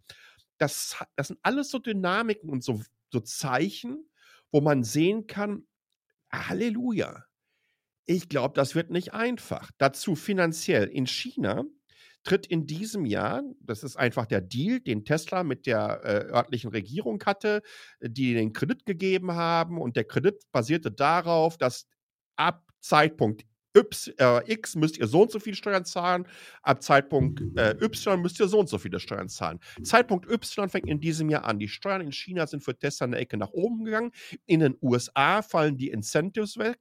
[0.58, 4.08] das, das sind alles so Dynamiken und so, so Zeichen,
[4.50, 5.66] wo man sehen kann,
[6.32, 7.24] Halleluja.
[8.06, 9.70] Ich glaube, das wird nicht einfach.
[9.78, 10.88] Dazu finanziell.
[10.88, 11.64] In China
[12.24, 16.70] tritt in diesem Jahr, das ist einfach der Deal, den Tesla mit der äh, örtlichen
[16.70, 17.62] Regierung hatte,
[18.00, 19.80] die den Kredit gegeben haben.
[19.80, 21.86] Und der Kredit basierte darauf, dass
[22.36, 23.44] ab Zeitpunkt
[23.76, 26.26] Y, äh, X müsst ihr so und so viele Steuern zahlen,
[26.62, 29.58] ab Zeitpunkt äh, Y müsst ihr so und so viele Steuern zahlen.
[29.82, 31.58] Zeitpunkt Y fängt in diesem Jahr an.
[31.58, 34.12] Die Steuern in China sind für Tesla eine Ecke nach oben gegangen.
[34.46, 36.78] In den USA fallen die Incentives weg,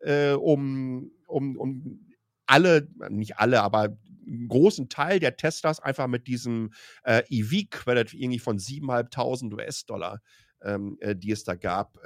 [0.00, 2.06] äh, um, um, um
[2.46, 6.72] alle, nicht alle, aber einen großen Teil der Teslas einfach mit diesem
[7.04, 10.20] äh, EV-Credit irgendwie von 7.500 US-Dollar,
[10.62, 11.98] ähm, äh, die es da gab,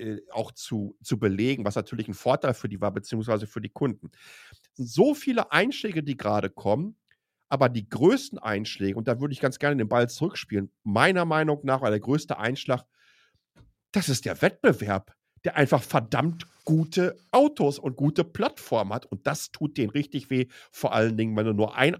[0.00, 3.68] äh, auch zu, zu belegen, was natürlich ein Vorteil für die war, beziehungsweise für die
[3.68, 4.10] Kunden.
[4.74, 6.96] So viele Einschläge, die gerade kommen,
[7.48, 11.60] aber die größten Einschläge, und da würde ich ganz gerne den Ball zurückspielen, meiner Meinung
[11.64, 12.84] nach, weil der größte Einschlag,
[13.92, 19.06] das ist der Wettbewerb, der einfach verdammt gute Autos und gute Plattformen hat.
[19.06, 21.96] Und das tut denen richtig weh, vor allen Dingen, wenn du nur ein,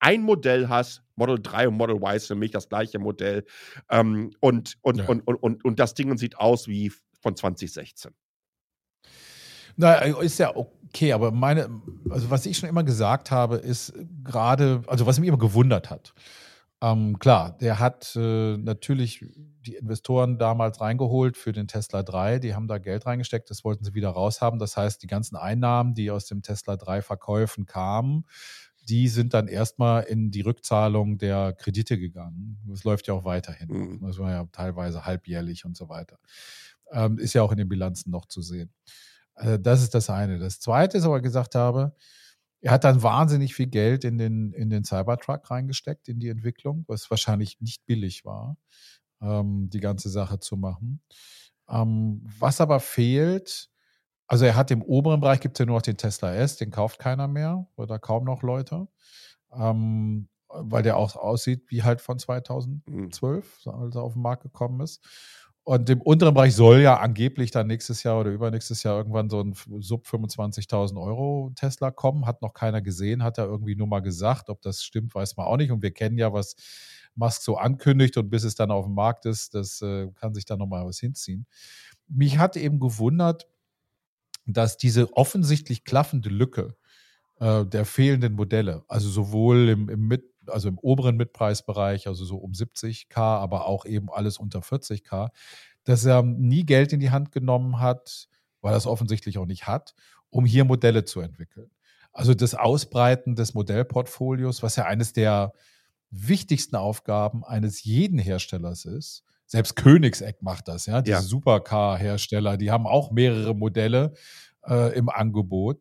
[0.00, 3.44] ein Modell hast, Model 3 und Model Y ist für mich das gleiche Modell.
[3.90, 5.06] Ähm, und, und, ja.
[5.06, 8.12] und, und, und, und das Ding sieht aus wie von 2016.
[9.76, 11.70] Na, ist ja okay, aber meine,
[12.10, 13.92] also was ich schon immer gesagt habe, ist
[14.24, 16.14] gerade, also was mich immer gewundert hat.
[16.80, 19.24] Ähm, klar, der hat äh, natürlich
[19.66, 22.38] die Investoren damals reingeholt für den Tesla 3.
[22.38, 24.58] Die haben da Geld reingesteckt, das wollten sie wieder raushaben.
[24.58, 28.24] Das heißt, die ganzen Einnahmen, die aus dem Tesla 3 Verkäufen kamen,
[28.88, 32.58] die sind dann erstmal in die Rückzahlung der Kredite gegangen.
[32.66, 33.68] Das läuft ja auch weiterhin.
[33.68, 34.00] Mhm.
[34.06, 36.18] Das war ja teilweise halbjährlich und so weiter.
[36.92, 38.72] Ähm, ist ja auch in den Bilanzen noch zu sehen.
[39.34, 40.38] Äh, das ist das eine.
[40.38, 41.94] Das zweite ist aber gesagt habe,
[42.60, 46.84] er hat dann wahnsinnig viel Geld in den, in den Cybertruck reingesteckt, in die Entwicklung,
[46.88, 48.56] was wahrscheinlich nicht billig war,
[49.20, 51.00] ähm, die ganze Sache zu machen.
[51.68, 53.70] Ähm, was aber fehlt,
[54.26, 56.70] also er hat im oberen Bereich gibt es ja nur noch den Tesla S, den
[56.70, 58.88] kauft keiner mehr oder kaum noch Leute,
[59.52, 63.72] ähm, weil der auch aussieht wie halt von 2012, mhm.
[63.72, 65.04] als er auf den Markt gekommen ist.
[65.68, 69.42] Und im unteren Bereich soll ja angeblich dann nächstes Jahr oder übernächstes Jahr irgendwann so
[69.42, 72.24] ein Sub 25.000 Euro Tesla kommen.
[72.24, 74.48] Hat noch keiner gesehen, hat er irgendwie nur mal gesagt.
[74.48, 75.70] Ob das stimmt, weiß man auch nicht.
[75.70, 76.56] Und wir kennen ja, was
[77.16, 80.46] Musk so ankündigt und bis es dann auf dem Markt ist, das äh, kann sich
[80.46, 81.44] da nochmal was hinziehen.
[82.08, 83.46] Mich hat eben gewundert,
[84.46, 86.76] dass diese offensichtlich klaffende Lücke
[87.40, 92.36] äh, der fehlenden Modelle, also sowohl im, im Mit also im oberen Mitpreisbereich, also so
[92.36, 95.30] um 70k, aber auch eben alles unter 40k,
[95.84, 98.28] dass er nie Geld in die Hand genommen hat,
[98.60, 99.94] weil er es offensichtlich auch nicht hat,
[100.30, 101.70] um hier Modelle zu entwickeln.
[102.12, 105.52] Also das Ausbreiten des Modellportfolios, was ja eines der
[106.10, 109.24] wichtigsten Aufgaben eines jeden Herstellers ist.
[109.46, 111.00] Selbst Königseck macht das, ja.
[111.00, 111.22] Diese ja.
[111.22, 114.12] Supercar-Hersteller, die haben auch mehrere Modelle
[114.66, 115.80] äh, im Angebot.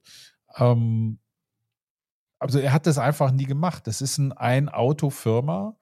[0.58, 1.20] Ähm,
[2.40, 3.88] also er hat das einfach nie gemacht.
[3.88, 5.76] Das ist ein Ein-Auto-Firma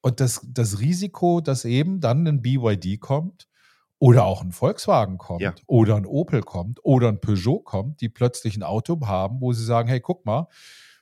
[0.00, 3.48] und das, das Risiko, dass eben dann ein BYD kommt
[3.98, 5.54] oder auch ein Volkswagen kommt ja.
[5.66, 9.64] oder ein Opel kommt oder ein Peugeot kommt, die plötzlich ein Auto haben, wo sie
[9.64, 10.46] sagen, hey, guck mal,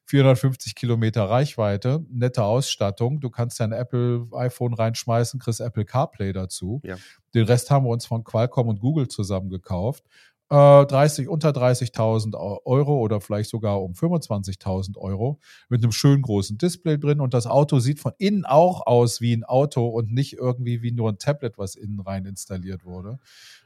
[0.07, 3.21] 450 Kilometer Reichweite, nette Ausstattung.
[3.21, 6.81] Du kannst dein Apple iPhone reinschmeißen, kriegst Apple CarPlay dazu.
[6.85, 6.97] Ja.
[7.35, 10.05] Den Rest haben wir uns von Qualcomm und Google zusammen gekauft.
[10.49, 16.59] Äh, 30, unter 30.000 Euro oder vielleicht sogar um 25.000 Euro mit einem schönen großen
[16.59, 20.35] Display drin und das Auto sieht von innen auch aus wie ein Auto und nicht
[20.35, 23.19] irgendwie wie nur ein Tablet, was innen rein installiert wurde.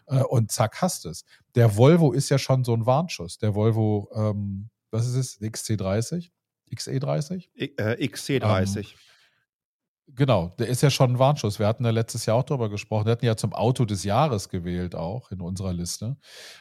[0.07, 1.25] Äh, und zack, hast es.
[1.55, 3.39] Der Volvo ist ja schon so ein Warnschuss.
[3.39, 5.41] Der Volvo, ähm, was ist es?
[5.41, 6.31] XC30?
[6.75, 7.49] XE30?
[7.57, 8.79] Äh, XC30.
[8.79, 8.85] Ähm,
[10.17, 11.59] Genau, der ist ja schon ein Warnschuss.
[11.59, 13.07] Wir hatten ja letztes Jahr auch darüber gesprochen.
[13.07, 16.17] Wir hatten ja zum Auto des Jahres gewählt, auch in unserer Liste.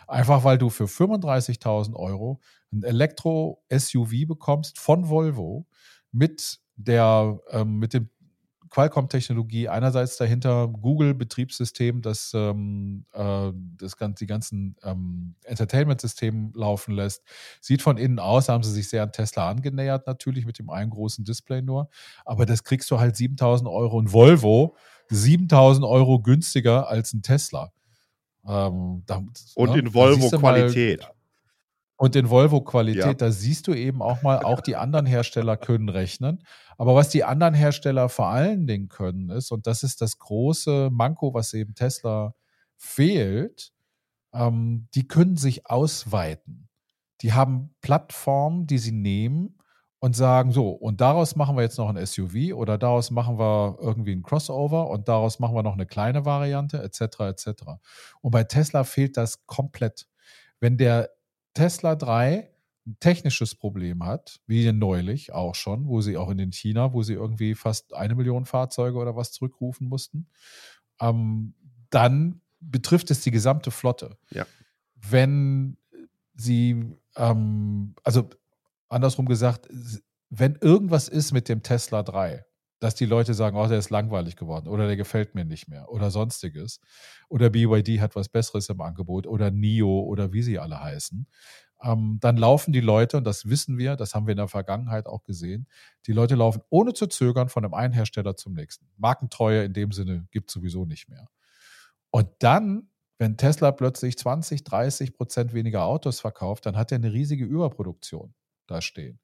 [0.08, 2.40] Einfach weil du für 35.000 Euro
[2.72, 5.68] ein Elektro-SUV bekommst von Volvo
[6.12, 8.10] mit der, ähm, mit dem
[8.70, 17.24] Qualcomm-Technologie einerseits dahinter, Google-Betriebssystem, das, ähm, äh, das die ganzen ähm, Entertainment-Systeme laufen lässt.
[17.62, 20.92] Sieht von innen aus, haben sie sich sehr an Tesla angenähert, natürlich mit dem einen
[20.92, 21.90] großen Display nur.
[22.26, 24.76] Aber das kriegst du halt 7000 Euro und Volvo
[25.10, 27.72] 7000 Euro günstiger als ein Tesla.
[28.48, 29.22] Ähm, da,
[29.56, 29.80] und ne?
[29.80, 31.08] in Volvo-Qualität.
[32.00, 33.14] Und in Volvo-Qualität, ja.
[33.14, 36.42] da siehst du eben auch mal, auch die anderen Hersteller können rechnen.
[36.78, 40.92] Aber was die anderen Hersteller vor allen Dingen können, ist, und das ist das große
[40.94, 42.36] Manko, was eben Tesla
[42.78, 43.74] fehlt,
[44.34, 46.70] ähm, die können sich ausweiten.
[47.20, 49.58] Die haben Plattformen, die sie nehmen
[50.00, 53.78] und sagen, so, und daraus machen wir jetzt noch ein SUV oder daraus machen wir
[53.82, 57.64] irgendwie ein Crossover und daraus machen wir noch eine kleine Variante, etc., etc.
[58.22, 60.08] Und bei Tesla fehlt das komplett.
[60.62, 61.10] Wenn der
[61.60, 62.50] Tesla 3
[62.88, 67.04] ein technisches Problem hat, wie neulich auch schon, wo sie auch in den China, wo
[67.04, 70.30] sie irgendwie fast eine Million Fahrzeuge oder was zurückrufen mussten,
[71.02, 71.54] ähm,
[71.90, 74.18] dann betrifft es die gesamte Flotte.
[74.30, 74.46] Ja.
[74.96, 75.76] Wenn
[76.34, 78.30] sie, ähm, also
[78.88, 79.68] andersrum gesagt,
[80.30, 82.46] wenn irgendwas ist mit dem Tesla 3,
[82.80, 85.90] dass die Leute sagen, oh, der ist langweilig geworden oder der gefällt mir nicht mehr
[85.90, 86.80] oder sonstiges.
[87.28, 91.28] Oder BYD hat was Besseres im Angebot oder NIO oder wie sie alle heißen.
[91.82, 95.08] Ähm, dann laufen die Leute, und das wissen wir, das haben wir in der Vergangenheit
[95.08, 95.68] auch gesehen,
[96.08, 98.88] die Leute laufen ohne zu zögern von einem einen Hersteller zum nächsten.
[98.98, 101.30] Markentreue in dem Sinne gibt es sowieso nicht mehr.
[102.12, 107.14] Und dann, wenn Tesla plötzlich 20, 30 Prozent weniger Autos verkauft, dann hat er eine
[107.14, 108.34] riesige Überproduktion
[108.68, 109.20] da stehen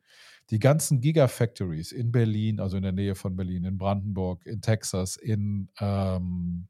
[0.49, 5.15] die ganzen Gigafactories in Berlin, also in der Nähe von Berlin, in Brandenburg, in Texas,
[5.17, 6.67] in, ähm,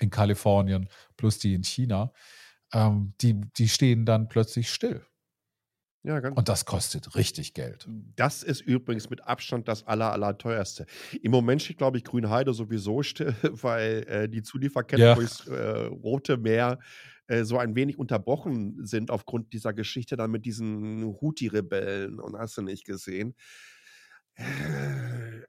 [0.00, 2.12] in Kalifornien, plus die in China,
[2.72, 5.04] ähm, die, die stehen dann plötzlich still.
[6.06, 7.88] Ja, ganz Und das kostet richtig Geld.
[8.14, 10.86] Das ist übrigens mit Abstand das aller, aller teuerste.
[11.20, 15.14] Im Moment steht, glaube ich, Grünheide sowieso still, weil äh, die Zulieferkette ja.
[15.16, 16.78] durchs äh, Rote Meer
[17.26, 22.56] äh, so ein wenig unterbrochen sind aufgrund dieser Geschichte dann mit diesen Houthi-Rebellen und hast
[22.56, 23.34] du nicht gesehen.
[24.36, 24.44] Äh,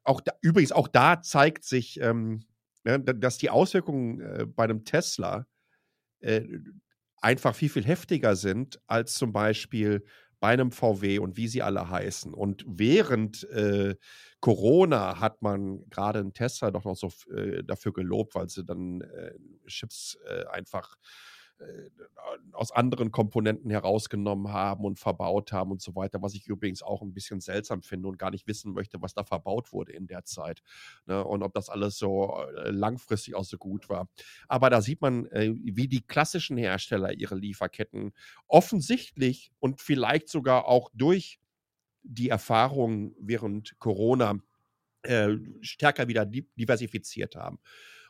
[0.04, 2.46] auch da, übrigens, auch da zeigt sich, ähm,
[2.84, 5.46] ja, ne, dass die Auswirkungen äh, bei einem Tesla
[7.22, 10.04] einfach viel, viel heftiger sind als zum Beispiel
[10.40, 12.34] bei einem VW und wie sie alle heißen.
[12.34, 13.96] Und während äh,
[14.40, 19.02] Corona hat man gerade einen Tesla doch noch so äh, dafür gelobt, weil sie dann
[19.02, 19.34] äh,
[19.68, 20.96] Chips äh, einfach
[22.54, 27.02] aus anderen Komponenten herausgenommen haben und verbaut haben und so weiter, was ich übrigens auch
[27.02, 30.24] ein bisschen seltsam finde und gar nicht wissen möchte, was da verbaut wurde in der
[30.24, 30.62] Zeit
[31.06, 31.24] ne?
[31.24, 34.10] und ob das alles so äh, langfristig auch so gut war.
[34.48, 38.14] Aber da sieht man, äh, wie die klassischen Hersteller ihre Lieferketten
[38.48, 41.40] offensichtlich und vielleicht sogar auch durch
[42.04, 44.40] die Erfahrungen während Corona
[45.04, 47.60] äh, stärker wieder diversifiziert haben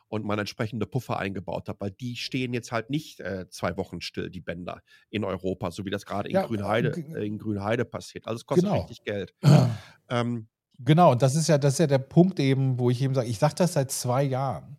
[0.08, 4.00] und man entsprechende Puffer eingebaut hat, weil die stehen jetzt halt nicht äh, zwei Wochen
[4.00, 7.84] still, die Bänder in Europa, so wie das gerade in, ja, Grünheide, äh, in Grünheide
[7.84, 8.26] passiert.
[8.26, 8.80] Also es kostet genau.
[8.80, 9.34] richtig Geld.
[10.08, 13.14] ähm, genau, und das ist ja, das ist ja der Punkt eben, wo ich eben
[13.14, 14.76] sage, ich sage das seit zwei Jahren.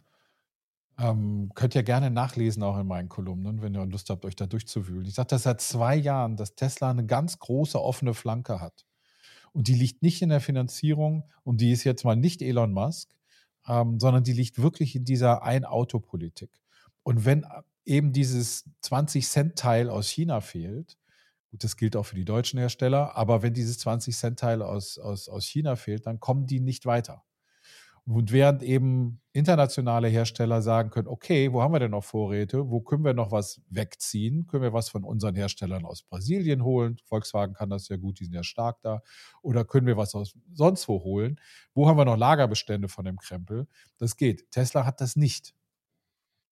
[0.97, 4.47] Ähm, könnt ihr gerne nachlesen, auch in meinen Kolumnen, wenn ihr Lust habt, euch da
[4.47, 5.05] durchzuwühlen.
[5.05, 8.85] Ich sage das seit zwei Jahren, dass Tesla eine ganz große offene Flanke hat.
[9.53, 13.09] Und die liegt nicht in der Finanzierung und die ist jetzt mal nicht Elon Musk,
[13.69, 16.49] ähm, sondern die liegt wirklich in dieser Ein-Auto-Politik.
[17.03, 20.97] Und wenn äh, eben dieses 20-Cent-Teil aus China fehlt,
[21.51, 25.45] gut, das gilt auch für die deutschen Hersteller, aber wenn dieses 20-Cent-Teil aus, aus, aus
[25.45, 27.23] China fehlt, dann kommen die nicht weiter.
[28.11, 32.67] Und während eben internationale Hersteller sagen können, okay, wo haben wir denn noch Vorräte?
[32.67, 34.47] Wo können wir noch was wegziehen?
[34.47, 36.97] Können wir was von unseren Herstellern aus Brasilien holen?
[37.05, 39.03] Volkswagen kann das ja gut, die sind ja stark da.
[39.43, 41.39] Oder können wir was aus sonst wo holen?
[41.75, 43.67] Wo haben wir noch Lagerbestände von dem Krempel?
[43.99, 44.49] Das geht.
[44.49, 45.53] Tesla hat das nicht.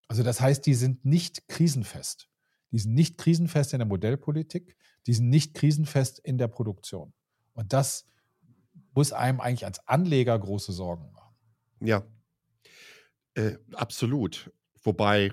[0.08, 2.30] Also das heißt, die sind nicht krisenfest.
[2.72, 7.14] Die sind nicht krisenfest in der Modellpolitik, die sind nicht krisenfest in der Produktion.
[7.54, 8.06] Und das
[8.94, 11.17] muss einem eigentlich als Anleger große Sorgen machen.
[11.80, 12.06] Ja,
[13.36, 14.52] äh, absolut.
[14.84, 15.32] Wobei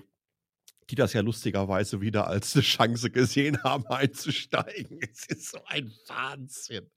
[0.89, 4.99] die das ja lustigerweise wieder als eine Chance gesehen haben, einzusteigen.
[5.01, 6.89] Es ist so ein Wahnsinn.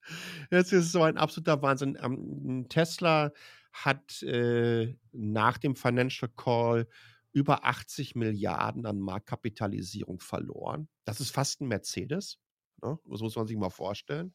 [0.51, 1.99] Es ist so ein absoluter Wahnsinn.
[2.03, 3.33] Ähm, Tesla
[3.73, 6.87] hat äh, nach dem Financial Call
[7.33, 10.89] über 80 Milliarden an Marktkapitalisierung verloren.
[11.05, 12.39] Das ist fast ein Mercedes.
[12.83, 12.99] Ne?
[13.09, 14.35] Das muss man sich mal vorstellen.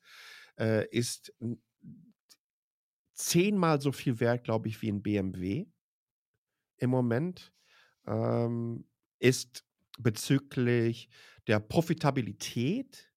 [0.58, 1.34] Äh, ist
[3.14, 5.66] zehnmal so viel wert, glaube ich, wie ein BMW
[6.78, 7.54] im Moment.
[8.06, 8.86] Ähm,
[9.20, 9.64] ist
[10.00, 11.10] bezüglich
[11.48, 13.12] der Profitabilität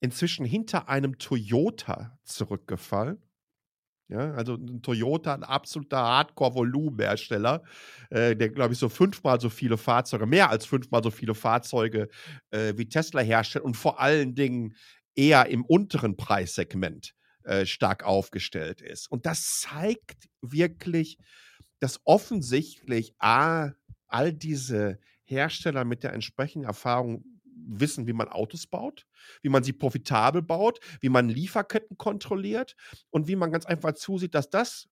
[0.00, 3.22] inzwischen hinter einem Toyota zurückgefallen.
[4.10, 7.62] Ja, also ein Toyota, ein absoluter Hardcore-Volumenhersteller,
[8.08, 12.08] äh, der, glaube ich, so fünfmal so viele Fahrzeuge, mehr als fünfmal so viele Fahrzeuge
[12.50, 14.74] äh, wie Tesla herstellt und vor allen Dingen
[15.14, 17.14] eher im unteren Preissegment
[17.44, 19.10] äh, stark aufgestellt ist.
[19.10, 21.18] Und das zeigt wirklich,
[21.80, 23.72] dass offensichtlich A,
[24.06, 27.24] all diese Hersteller mit der entsprechenden Erfahrung
[27.66, 29.06] wissen, wie man Autos baut,
[29.42, 32.76] wie man sie profitabel baut, wie man Lieferketten kontrolliert
[33.10, 34.88] und wie man ganz einfach zusieht, dass das,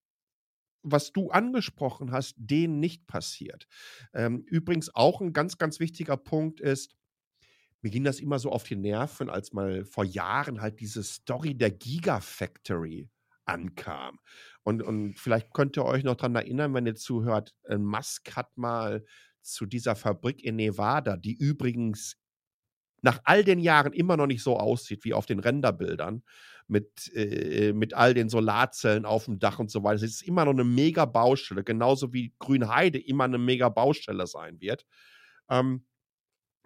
[0.83, 3.67] was du angesprochen hast, denen nicht passiert.
[4.13, 6.95] Ähm, übrigens auch ein ganz, ganz wichtiger Punkt ist,
[7.87, 11.55] mir ging das immer so auf die Nerven, als mal vor Jahren halt diese Story
[11.55, 13.09] der Gigafactory
[13.45, 14.19] ankam.
[14.65, 19.05] Und, und vielleicht könnt ihr euch noch daran erinnern, wenn ihr zuhört, Musk hat mal
[19.41, 22.17] zu dieser Fabrik in Nevada, die übrigens
[23.03, 26.25] nach all den Jahren immer noch nicht so aussieht wie auf den Renderbildern,
[26.67, 30.03] mit, äh, mit all den Solarzellen auf dem Dach und so weiter.
[30.03, 34.61] Es ist immer noch eine mega Baustelle, genauso wie Grünheide immer eine mega Baustelle sein
[34.61, 34.85] wird.
[35.49, 35.85] Ähm,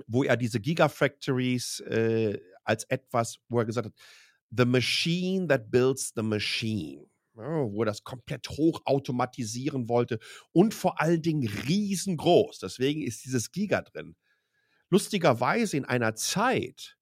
[0.06, 3.94] wo er diese Gigafactories äh, als etwas, wo er gesagt hat,
[4.50, 7.06] the machine that builds the machine.
[7.36, 10.18] Ja, wo er das komplett hochautomatisieren wollte
[10.52, 12.58] und vor allen Dingen riesengroß.
[12.58, 14.16] Deswegen ist dieses Giga drin.
[14.90, 16.96] Lustigerweise in einer Zeit,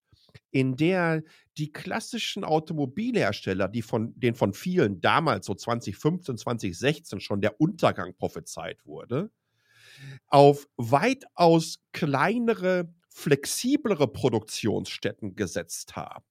[0.51, 1.23] in der
[1.57, 8.15] die klassischen Automobilhersteller, die von den von vielen damals so 2015, 2016 schon der Untergang
[8.15, 9.31] prophezeit wurde,
[10.29, 16.25] auf weitaus kleinere, flexiblere Produktionsstätten gesetzt haben,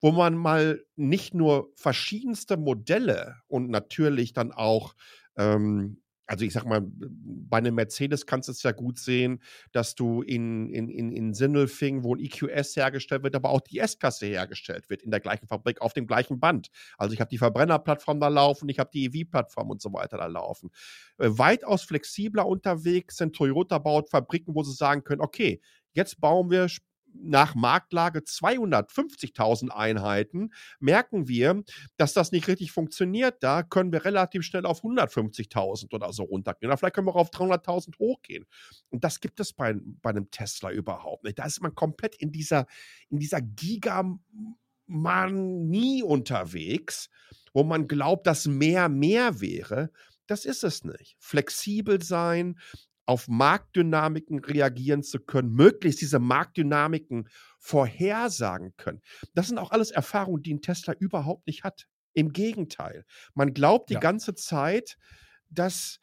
[0.00, 4.94] wo man mal nicht nur verschiedenste Modelle und natürlich dann auch
[5.36, 9.94] ähm, also ich sag mal, bei einem Mercedes kannst du es ja gut sehen, dass
[9.94, 14.26] du in, in, in, in Sindelfing, wo ein EQS hergestellt wird, aber auch die S-Klasse
[14.26, 16.68] hergestellt wird, in der gleichen Fabrik, auf dem gleichen Band.
[16.98, 20.26] Also ich habe die Verbrennerplattform da laufen, ich habe die EV-Plattform und so weiter da
[20.26, 20.70] laufen.
[21.16, 25.62] Äh, weitaus flexibler unterwegs sind Toyota baut Fabriken, wo sie sagen können, okay,
[25.94, 26.68] jetzt bauen wir
[27.22, 31.62] nach Marktlage 250.000 Einheiten, merken wir,
[31.96, 33.42] dass das nicht richtig funktioniert.
[33.42, 36.70] Da können wir relativ schnell auf 150.000 oder so runtergehen.
[36.70, 38.46] Oder vielleicht können wir auch auf 300.000 hochgehen.
[38.90, 41.38] Und das gibt es bei, bei einem Tesla überhaupt nicht.
[41.38, 42.66] Da ist man komplett in dieser,
[43.10, 44.22] in dieser Gigamanie
[46.02, 47.10] unterwegs,
[47.52, 49.90] wo man glaubt, dass mehr mehr wäre.
[50.26, 51.16] Das ist es nicht.
[51.18, 52.58] Flexibel sein,
[53.08, 59.00] auf Marktdynamiken reagieren zu können, möglichst diese Marktdynamiken vorhersagen können.
[59.32, 61.86] Das sind auch alles Erfahrungen, die ein Tesla überhaupt nicht hat.
[62.12, 63.04] Im Gegenteil.
[63.34, 64.00] Man glaubt die ja.
[64.00, 64.98] ganze Zeit,
[65.48, 66.00] dass,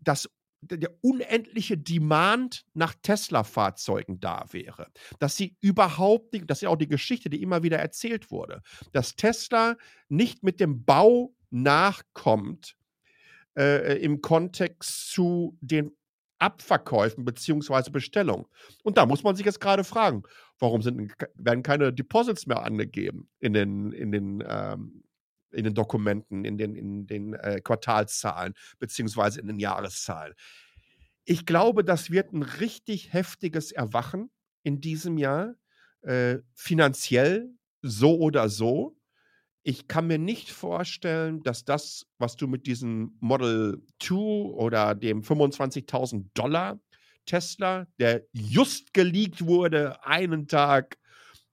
[0.00, 0.28] dass
[0.60, 4.88] der unendliche Demand nach Tesla-Fahrzeugen da wäre.
[5.20, 8.60] Dass sie überhaupt nicht, das ist ja auch die Geschichte, die immer wieder erzählt wurde,
[8.92, 9.76] dass Tesla
[10.08, 12.76] nicht mit dem Bau nachkommt
[13.56, 15.92] äh, im Kontext zu den
[16.42, 18.46] Abverkäufen beziehungsweise Bestellungen.
[18.82, 20.24] Und da muss man sich jetzt gerade fragen,
[20.58, 25.04] warum sind, werden keine Deposits mehr angegeben in den, in den, ähm,
[25.52, 30.34] in den Dokumenten, in den, in den äh, Quartalszahlen beziehungsweise in den Jahreszahlen.
[31.24, 34.30] Ich glaube, das wird ein richtig heftiges Erwachen
[34.64, 35.54] in diesem Jahr,
[36.02, 38.96] äh, finanziell so oder so
[39.64, 45.22] ich kann mir nicht vorstellen, dass das, was du mit diesem Model 2 oder dem
[45.22, 46.80] 25.000 Dollar
[47.26, 50.98] Tesla, der just geleakt wurde, einen Tag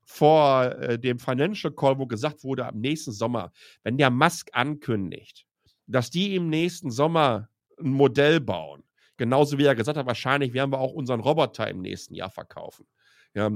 [0.03, 3.51] vor äh, dem Financial Call, wo gesagt wurde, am nächsten Sommer,
[3.83, 5.45] wenn der Musk ankündigt,
[5.85, 8.83] dass die im nächsten Sommer ein Modell bauen,
[9.17, 12.87] genauso wie er gesagt hat, wahrscheinlich werden wir auch unseren Roboter im nächsten Jahr verkaufen.
[13.35, 13.51] Ja,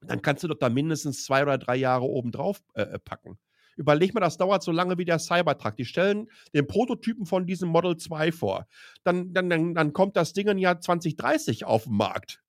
[0.00, 3.38] dann kannst du doch da mindestens zwei oder drei Jahre oben drauf äh, äh packen.
[3.76, 5.76] Überleg mal, das dauert so lange wie der Cybertruck.
[5.76, 8.66] Die stellen den Prototypen von diesem Model 2 vor.
[9.04, 12.42] Dann, dann, dann, dann kommt das Ding im Jahr 2030 auf den Markt.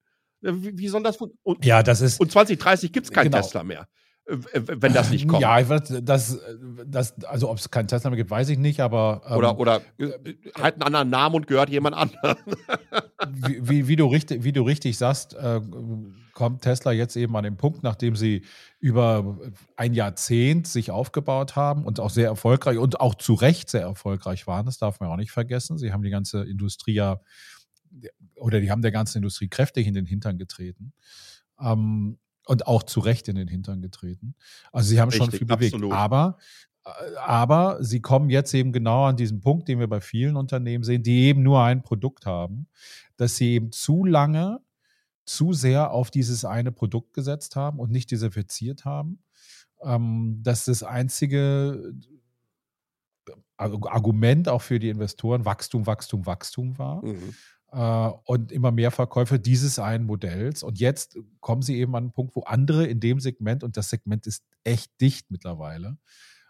[0.44, 2.20] Äh, wie, wie soll das und, Ja, das ist.
[2.20, 3.38] Und 2030 gibt es kein genau.
[3.38, 3.88] Tesla mehr.
[4.26, 5.42] wenn das nicht kommt.
[5.42, 6.40] Ja, das,
[6.86, 9.22] das, also ob es keinen Tesla mehr gibt, weiß ich nicht, aber.
[9.28, 10.12] Ähm, oder oder äh,
[10.58, 12.38] halt einen anderen Namen und gehört jemand anderem.
[13.30, 15.60] wie, wie, wie, du richtig, wie du richtig sagst, äh,
[16.34, 18.44] kommt Tesla jetzt eben an den Punkt, nachdem sie
[18.80, 19.40] über
[19.78, 24.48] ein Jahrzehnt sich aufgebaut haben und auch sehr erfolgreich und auch zu Recht sehr erfolgreich
[24.48, 25.78] waren, das darf man auch nicht vergessen.
[25.78, 27.22] Sie haben die ganze Industrie ja,
[28.36, 30.94] oder die haben der ganzen Industrie kräftig in den Hintern getreten.
[31.60, 34.36] Ähm, und auch zu Recht in den Hintern getreten.
[34.72, 35.76] Also sie haben Richtig, schon viel bewegt.
[35.76, 35.94] Absolut.
[35.94, 36.38] Aber,
[36.86, 40.84] äh, aber sie kommen jetzt eben genau an diesen Punkt, den wir bei vielen Unternehmen
[40.84, 42.68] sehen, die eben nur ein Produkt haben,
[43.16, 44.60] dass sie eben zu lange,
[45.26, 49.20] zu sehr auf dieses eine Produkt gesetzt haben und nicht diversifiziert haben.
[49.82, 51.94] Ähm, dass das einzige
[53.58, 57.06] Argument auch für die Investoren Wachstum, Wachstum, Wachstum war.
[57.06, 57.34] Mhm
[57.74, 60.64] äh, und immer mehr Verkäufer dieses einen Modells.
[60.64, 63.90] Und jetzt kommen sie eben an einen Punkt, wo andere in dem Segment, und das
[63.90, 65.98] Segment ist echt dicht mittlerweile,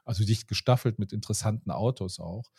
[0.06, 2.52] also dicht gestaffelt mit interessanten Autos auch.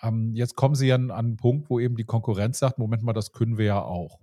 [0.00, 3.12] Ähm, jetzt kommen sie an, an einen Punkt, wo eben die Konkurrenz sagt, Moment mal,
[3.12, 4.20] das können wir ja auch.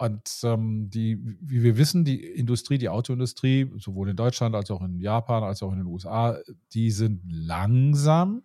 [0.00, 4.80] Und ähm, die, wie wir wissen, die Industrie, die Autoindustrie, sowohl in Deutschland als auch
[4.80, 6.38] in Japan, als auch in den USA,
[6.72, 8.42] die sind langsam.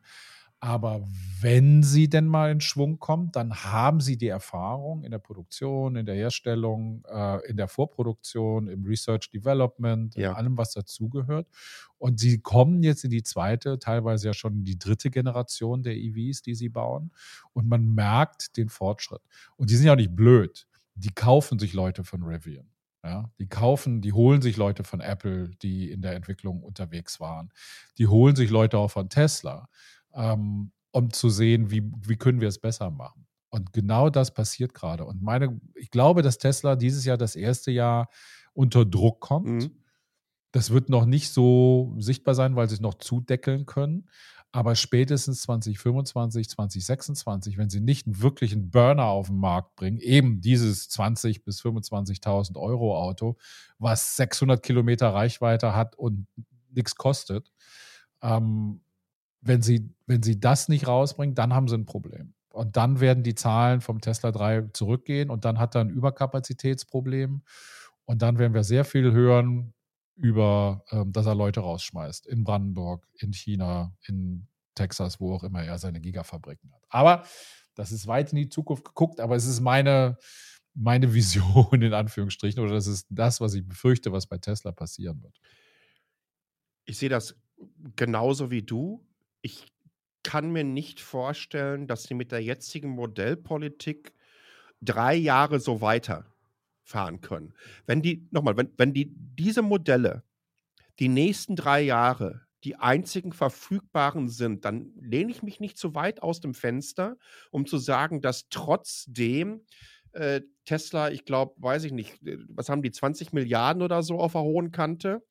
[0.59, 1.07] Aber
[1.39, 5.95] wenn sie denn mal in Schwung kommt, dann haben sie die Erfahrung in der Produktion,
[5.95, 10.31] in der Herstellung, äh, in der Vorproduktion, im Research Development, ja.
[10.31, 11.47] in allem, was dazugehört.
[11.97, 15.95] Und sie kommen jetzt in die zweite, teilweise ja schon in die dritte Generation der
[15.95, 17.11] EVs, die sie bauen.
[17.53, 19.21] Und man merkt den Fortschritt.
[19.55, 20.67] Und die sind ja auch nicht blöd.
[20.95, 22.69] Die kaufen sich Leute von Rivian.
[23.03, 27.51] Ja, die kaufen, die holen sich Leute von Apple, die in der Entwicklung unterwegs waren.
[27.99, 29.69] Die holen sich Leute auch von Tesla
[30.15, 33.27] ähm, um zu sehen, wie, wie können wir es besser machen.
[33.49, 35.05] Und genau das passiert gerade.
[35.05, 38.09] Und meine, ich glaube, dass Tesla dieses Jahr das erste Jahr
[38.53, 39.63] unter Druck kommt.
[39.63, 39.83] Mhm.
[40.51, 44.09] Das wird noch nicht so sichtbar sein, weil sie es noch zudeckeln können.
[44.55, 50.39] Aber spätestens 2025, 2026, wenn sie nicht einen wirklichen Burner auf den Markt bringen, eben
[50.39, 53.35] dieses 20.000 bis 25.000 Euro Auto,
[53.79, 56.27] was 600 Kilometer Reichweite hat und
[56.73, 57.51] nichts kostet,
[58.21, 58.79] ähm,
[59.41, 62.33] wenn sie, wenn sie das nicht rausbringen, dann haben sie ein Problem.
[62.53, 67.41] Und dann werden die Zahlen vom Tesla 3 zurückgehen und dann hat er ein Überkapazitätsproblem.
[68.05, 69.73] Und dann werden wir sehr viel hören
[70.15, 72.27] über, ähm, dass er Leute rausschmeißt.
[72.27, 76.83] In Brandenburg, in China, in Texas, wo auch immer er seine Gigafabriken hat.
[76.89, 77.23] Aber
[77.75, 80.17] das ist weit in die Zukunft geguckt, aber es ist meine,
[80.73, 85.21] meine Vision in Anführungsstrichen oder das ist das, was ich befürchte, was bei Tesla passieren
[85.23, 85.39] wird.
[86.85, 87.35] Ich sehe das
[87.95, 89.05] genauso wie du
[89.45, 89.71] ich
[90.23, 94.11] kann mir nicht vorstellen, dass sie mit der jetzigen Modellpolitik
[94.81, 95.81] drei Jahre so
[96.85, 97.53] weiterfahren können.
[97.85, 100.23] Wenn die, nochmal, wenn, wenn die diese Modelle
[100.99, 106.23] die nächsten drei Jahre die einzigen verfügbaren sind, dann lehne ich mich nicht zu weit
[106.23, 107.17] aus dem Fenster,
[107.51, 109.61] um zu sagen, dass trotzdem
[110.13, 114.17] äh, Tesla, ich glaube, weiß ich nicht, äh, was haben die, 20 Milliarden oder so
[114.17, 115.21] auf der hohen Kante,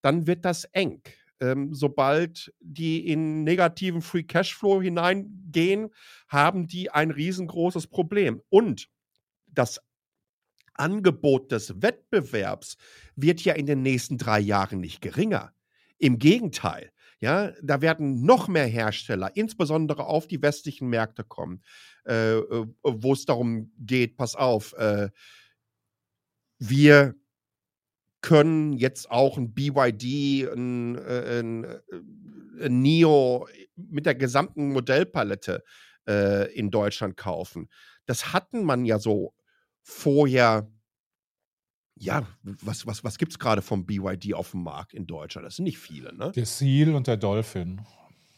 [0.00, 1.02] dann wird das eng
[1.40, 5.90] ähm, sobald die in negativen Free Cashflow hineingehen,
[6.26, 8.42] haben die ein riesengroßes Problem.
[8.48, 8.88] Und
[9.46, 9.80] das
[10.78, 12.76] Angebot des Wettbewerbs
[13.16, 15.52] wird ja in den nächsten drei Jahren nicht geringer.
[15.98, 21.62] Im Gegenteil, ja, da werden noch mehr Hersteller, insbesondere auf die westlichen Märkte kommen,
[22.06, 25.10] äh, äh wo es darum geht, pass auf, äh,
[26.58, 27.14] wir
[28.20, 35.62] können jetzt auch ein BYD, ein, äh, ein, äh, ein NIO mit der gesamten Modellpalette
[36.08, 37.68] äh, in Deutschland kaufen.
[38.06, 39.34] Das hatten man ja so
[39.88, 40.70] vorher.
[42.00, 45.46] Ja, was, was, was gibt es gerade vom BYD auf dem Markt in Deutschland?
[45.46, 46.30] Das sind nicht viele, ne?
[46.30, 47.80] Der Seal und der Dolphin.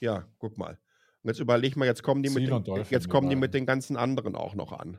[0.00, 0.78] Ja, guck mal.
[1.22, 3.98] Und jetzt überleg mal, jetzt kommen die, mit den, jetzt kommen die mit den ganzen
[3.98, 4.98] anderen auch noch an.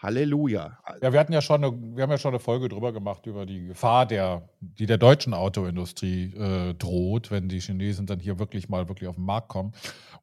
[0.00, 0.78] Halleluja.
[1.02, 3.46] Ja, wir hatten ja schon eine, wir haben ja schon eine Folge drüber gemacht über
[3.46, 8.68] die Gefahr, der, die der deutschen Autoindustrie äh, droht, wenn die Chinesen dann hier wirklich
[8.68, 9.72] mal wirklich auf den Markt kommen.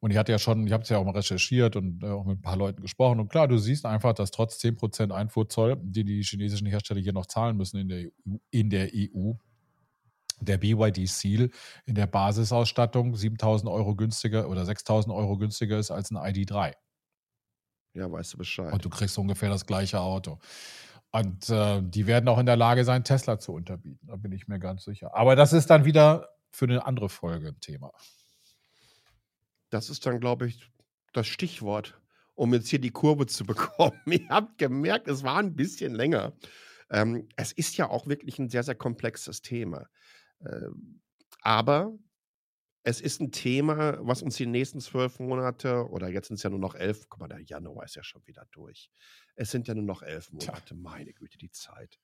[0.00, 2.24] Und ich hatte ja schon, ich habe es ja auch mal recherchiert und äh, auch
[2.24, 3.20] mit ein paar Leuten gesprochen.
[3.20, 7.26] Und klar, du siehst einfach, dass trotz 10% Einfuhrzoll, die die chinesischen Hersteller hier noch
[7.26, 9.32] zahlen müssen in der EU, in der EU
[10.40, 11.50] der BYD Seal
[11.86, 16.74] in der Basisausstattung 7000 Euro günstiger oder 6000 Euro günstiger ist als ein ID3.
[17.96, 18.72] Ja, weißt du Bescheid.
[18.72, 20.38] Und du kriegst ungefähr das gleiche Auto.
[21.12, 24.06] Und äh, die werden auch in der Lage sein, Tesla zu unterbieten.
[24.06, 25.14] Da bin ich mir ganz sicher.
[25.14, 27.90] Aber das ist dann wieder für eine andere Folge ein Thema.
[29.70, 30.70] Das ist dann, glaube ich,
[31.14, 31.98] das Stichwort,
[32.34, 33.98] um jetzt hier die Kurve zu bekommen.
[34.04, 36.34] Ihr habt gemerkt, es war ein bisschen länger.
[36.90, 39.86] Ähm, es ist ja auch wirklich ein sehr, sehr komplexes Thema.
[40.44, 41.00] Ähm,
[41.40, 41.94] aber
[42.86, 46.50] es ist ein Thema, was uns die nächsten zwölf Monate oder jetzt sind es ja
[46.50, 48.90] nur noch elf, guck mal, der Januar ist ja schon wieder durch.
[49.34, 50.76] Es sind ja nur noch elf Monate, Tja.
[50.76, 51.98] meine Güte, die Zeit.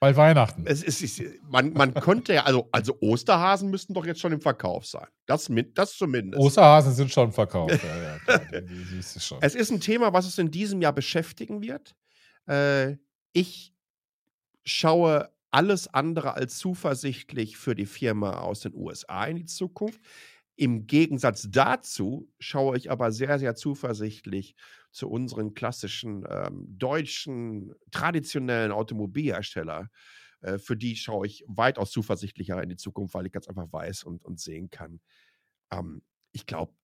[0.00, 0.64] Bei Weihnachten.
[0.66, 4.86] Es ist, man, man könnte ja, also, also Osterhasen müssten doch jetzt schon im Verkauf
[4.86, 5.06] sein.
[5.26, 6.42] Das, das zumindest.
[6.42, 7.84] Osterhasen sind schon verkauft.
[7.84, 9.36] ja, ja, klar, die, die ist schon.
[9.42, 11.94] Es ist ein Thema, was es in diesem Jahr beschäftigen wird.
[12.48, 12.96] Äh,
[13.34, 13.74] ich
[14.64, 20.00] schaue alles andere als zuversichtlich für die Firma aus den USA in die Zukunft.
[20.56, 24.54] Im Gegensatz dazu schaue ich aber sehr, sehr zuversichtlich
[24.90, 29.90] zu unseren klassischen ähm, deutschen, traditionellen Automobilhersteller.
[30.42, 34.04] Äh, für die schaue ich weitaus zuversichtlicher in die Zukunft, weil ich ganz einfach weiß
[34.04, 35.00] und, und sehen kann.
[35.70, 36.74] Ähm, ich glaube,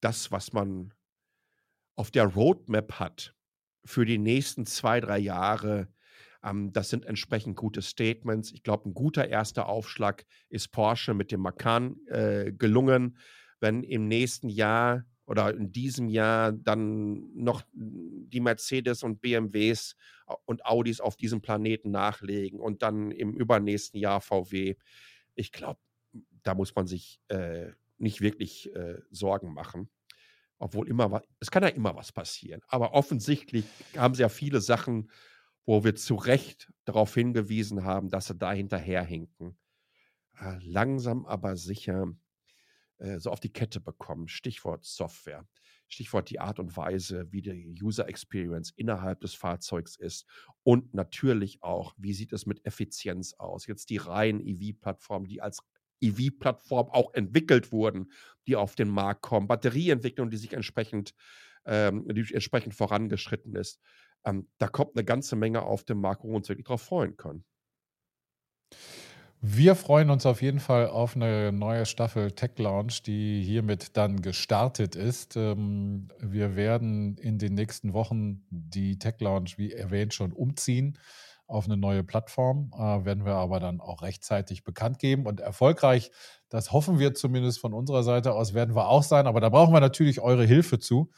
[0.00, 0.92] das, was man
[1.96, 3.34] auf der Roadmap hat
[3.84, 5.88] für die nächsten zwei, drei Jahre,
[6.46, 8.52] ähm, das sind entsprechend gute Statements.
[8.52, 13.18] Ich glaube, ein guter erster Aufschlag ist Porsche mit dem Macan äh, gelungen.
[13.60, 19.96] Wenn im nächsten Jahr oder in diesem Jahr dann noch die Mercedes und BMWs
[20.44, 24.76] und Audis auf diesem Planeten nachlegen und dann im übernächsten Jahr VW.
[25.34, 25.80] Ich glaube,
[26.42, 29.88] da muss man sich äh, nicht wirklich äh, Sorgen machen.
[30.58, 32.62] Obwohl immer was, es kann ja immer was passieren.
[32.68, 33.66] Aber offensichtlich
[33.96, 35.10] haben sie ja viele Sachen,
[35.66, 39.58] wo wir zu Recht darauf hingewiesen haben, dass sie da hinterherhinken.
[40.38, 42.12] Äh, langsam aber sicher
[42.98, 44.28] äh, so auf die Kette bekommen.
[44.28, 45.46] Stichwort Software.
[45.88, 50.26] Stichwort die Art und Weise, wie die User Experience innerhalb des Fahrzeugs ist.
[50.62, 53.66] Und natürlich auch, wie sieht es mit Effizienz aus?
[53.66, 55.60] Jetzt die reinen EV-Plattformen, die als
[56.00, 58.10] EV-Plattform auch entwickelt wurden,
[58.46, 59.46] die auf den Markt kommen.
[59.48, 61.14] Batterieentwicklung, die sich entsprechend,
[61.64, 63.80] ähm, die entsprechend vorangeschritten ist.
[64.26, 67.16] Ähm, da kommt eine ganze Menge auf den Markt, wo wir uns wirklich darauf freuen
[67.16, 67.44] können.
[69.40, 74.20] Wir freuen uns auf jeden Fall auf eine neue Staffel Tech Lounge, die hiermit dann
[74.20, 75.36] gestartet ist.
[75.36, 80.98] Ähm, wir werden in den nächsten Wochen die Tech Lounge, wie erwähnt, schon umziehen
[81.46, 82.72] auf eine neue Plattform.
[82.74, 86.10] Äh, werden wir aber dann auch rechtzeitig bekannt geben und erfolgreich,
[86.48, 89.26] das hoffen wir zumindest von unserer Seite aus, werden wir auch sein.
[89.26, 91.10] Aber da brauchen wir natürlich eure Hilfe zu,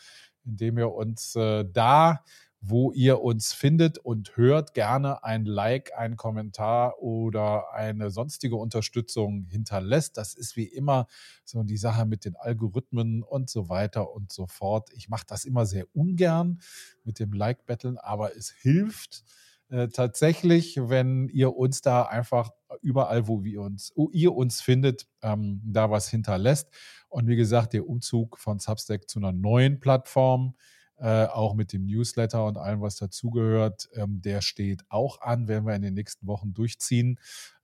[0.44, 2.24] indem ihr uns äh, da
[2.60, 9.44] wo ihr uns findet und hört, gerne ein Like, ein Kommentar oder eine sonstige Unterstützung
[9.44, 10.16] hinterlässt.
[10.16, 11.06] Das ist wie immer
[11.44, 14.90] so die Sache mit den Algorithmen und so weiter und so fort.
[14.92, 16.60] Ich mache das immer sehr ungern
[17.04, 19.24] mit dem Like-Betteln, aber es hilft
[19.70, 22.50] äh, tatsächlich, wenn ihr uns da einfach
[22.82, 26.68] überall, wo wir uns, wo ihr uns findet, ähm, da was hinterlässt.
[27.08, 30.54] Und wie gesagt, der Umzug von Substack zu einer neuen Plattform
[30.98, 35.66] äh, auch mit dem Newsletter und allem, was dazugehört, ähm, der steht auch an, werden
[35.66, 37.18] wir in den nächsten Wochen durchziehen.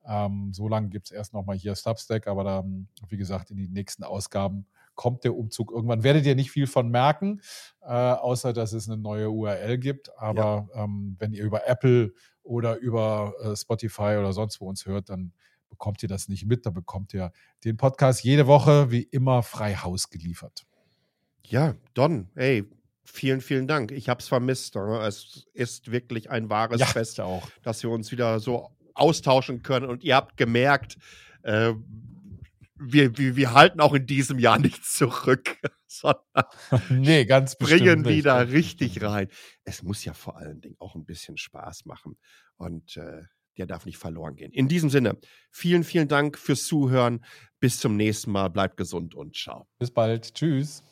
[0.06, 3.68] Ähm, so lange gibt es erst nochmal hier Substack, aber dann, wie gesagt, in die
[3.68, 6.02] nächsten Ausgaben kommt der Umzug irgendwann.
[6.02, 7.40] Werdet ihr nicht viel von merken,
[7.82, 10.16] äh, außer dass es eine neue URL gibt.
[10.18, 10.84] Aber ja.
[10.84, 12.12] ähm, wenn ihr über Apple
[12.42, 15.32] oder über äh, Spotify oder sonst wo uns hört, dann
[15.68, 16.66] bekommt ihr das nicht mit.
[16.66, 17.32] Da bekommt ihr
[17.64, 20.64] den Podcast jede Woche wie immer frei Haus geliefert.
[21.42, 22.64] Ja, Don, ey,
[23.04, 23.92] Vielen, vielen Dank.
[23.92, 24.74] Ich habe es vermisst.
[24.74, 25.00] Ne?
[25.06, 27.48] Es ist wirklich ein wahres ja, Fest, auch.
[27.62, 29.86] dass wir uns wieder so austauschen können.
[29.86, 30.96] Und ihr habt gemerkt,
[31.42, 31.74] äh,
[32.76, 36.22] wir, wir, wir, halten auch in diesem Jahr nicht zurück, sondern
[36.88, 38.54] nee, ganz bringen wieder nicht.
[38.54, 39.28] richtig rein.
[39.64, 42.16] Es muss ja vor allen Dingen auch ein bisschen Spaß machen.
[42.56, 43.22] Und äh,
[43.58, 44.50] der darf nicht verloren gehen.
[44.52, 45.16] In diesem Sinne,
[45.50, 47.24] vielen, vielen Dank fürs Zuhören.
[47.60, 48.48] Bis zum nächsten Mal.
[48.48, 49.68] Bleibt gesund und ciao.
[49.78, 50.34] Bis bald.
[50.34, 50.82] Tschüss.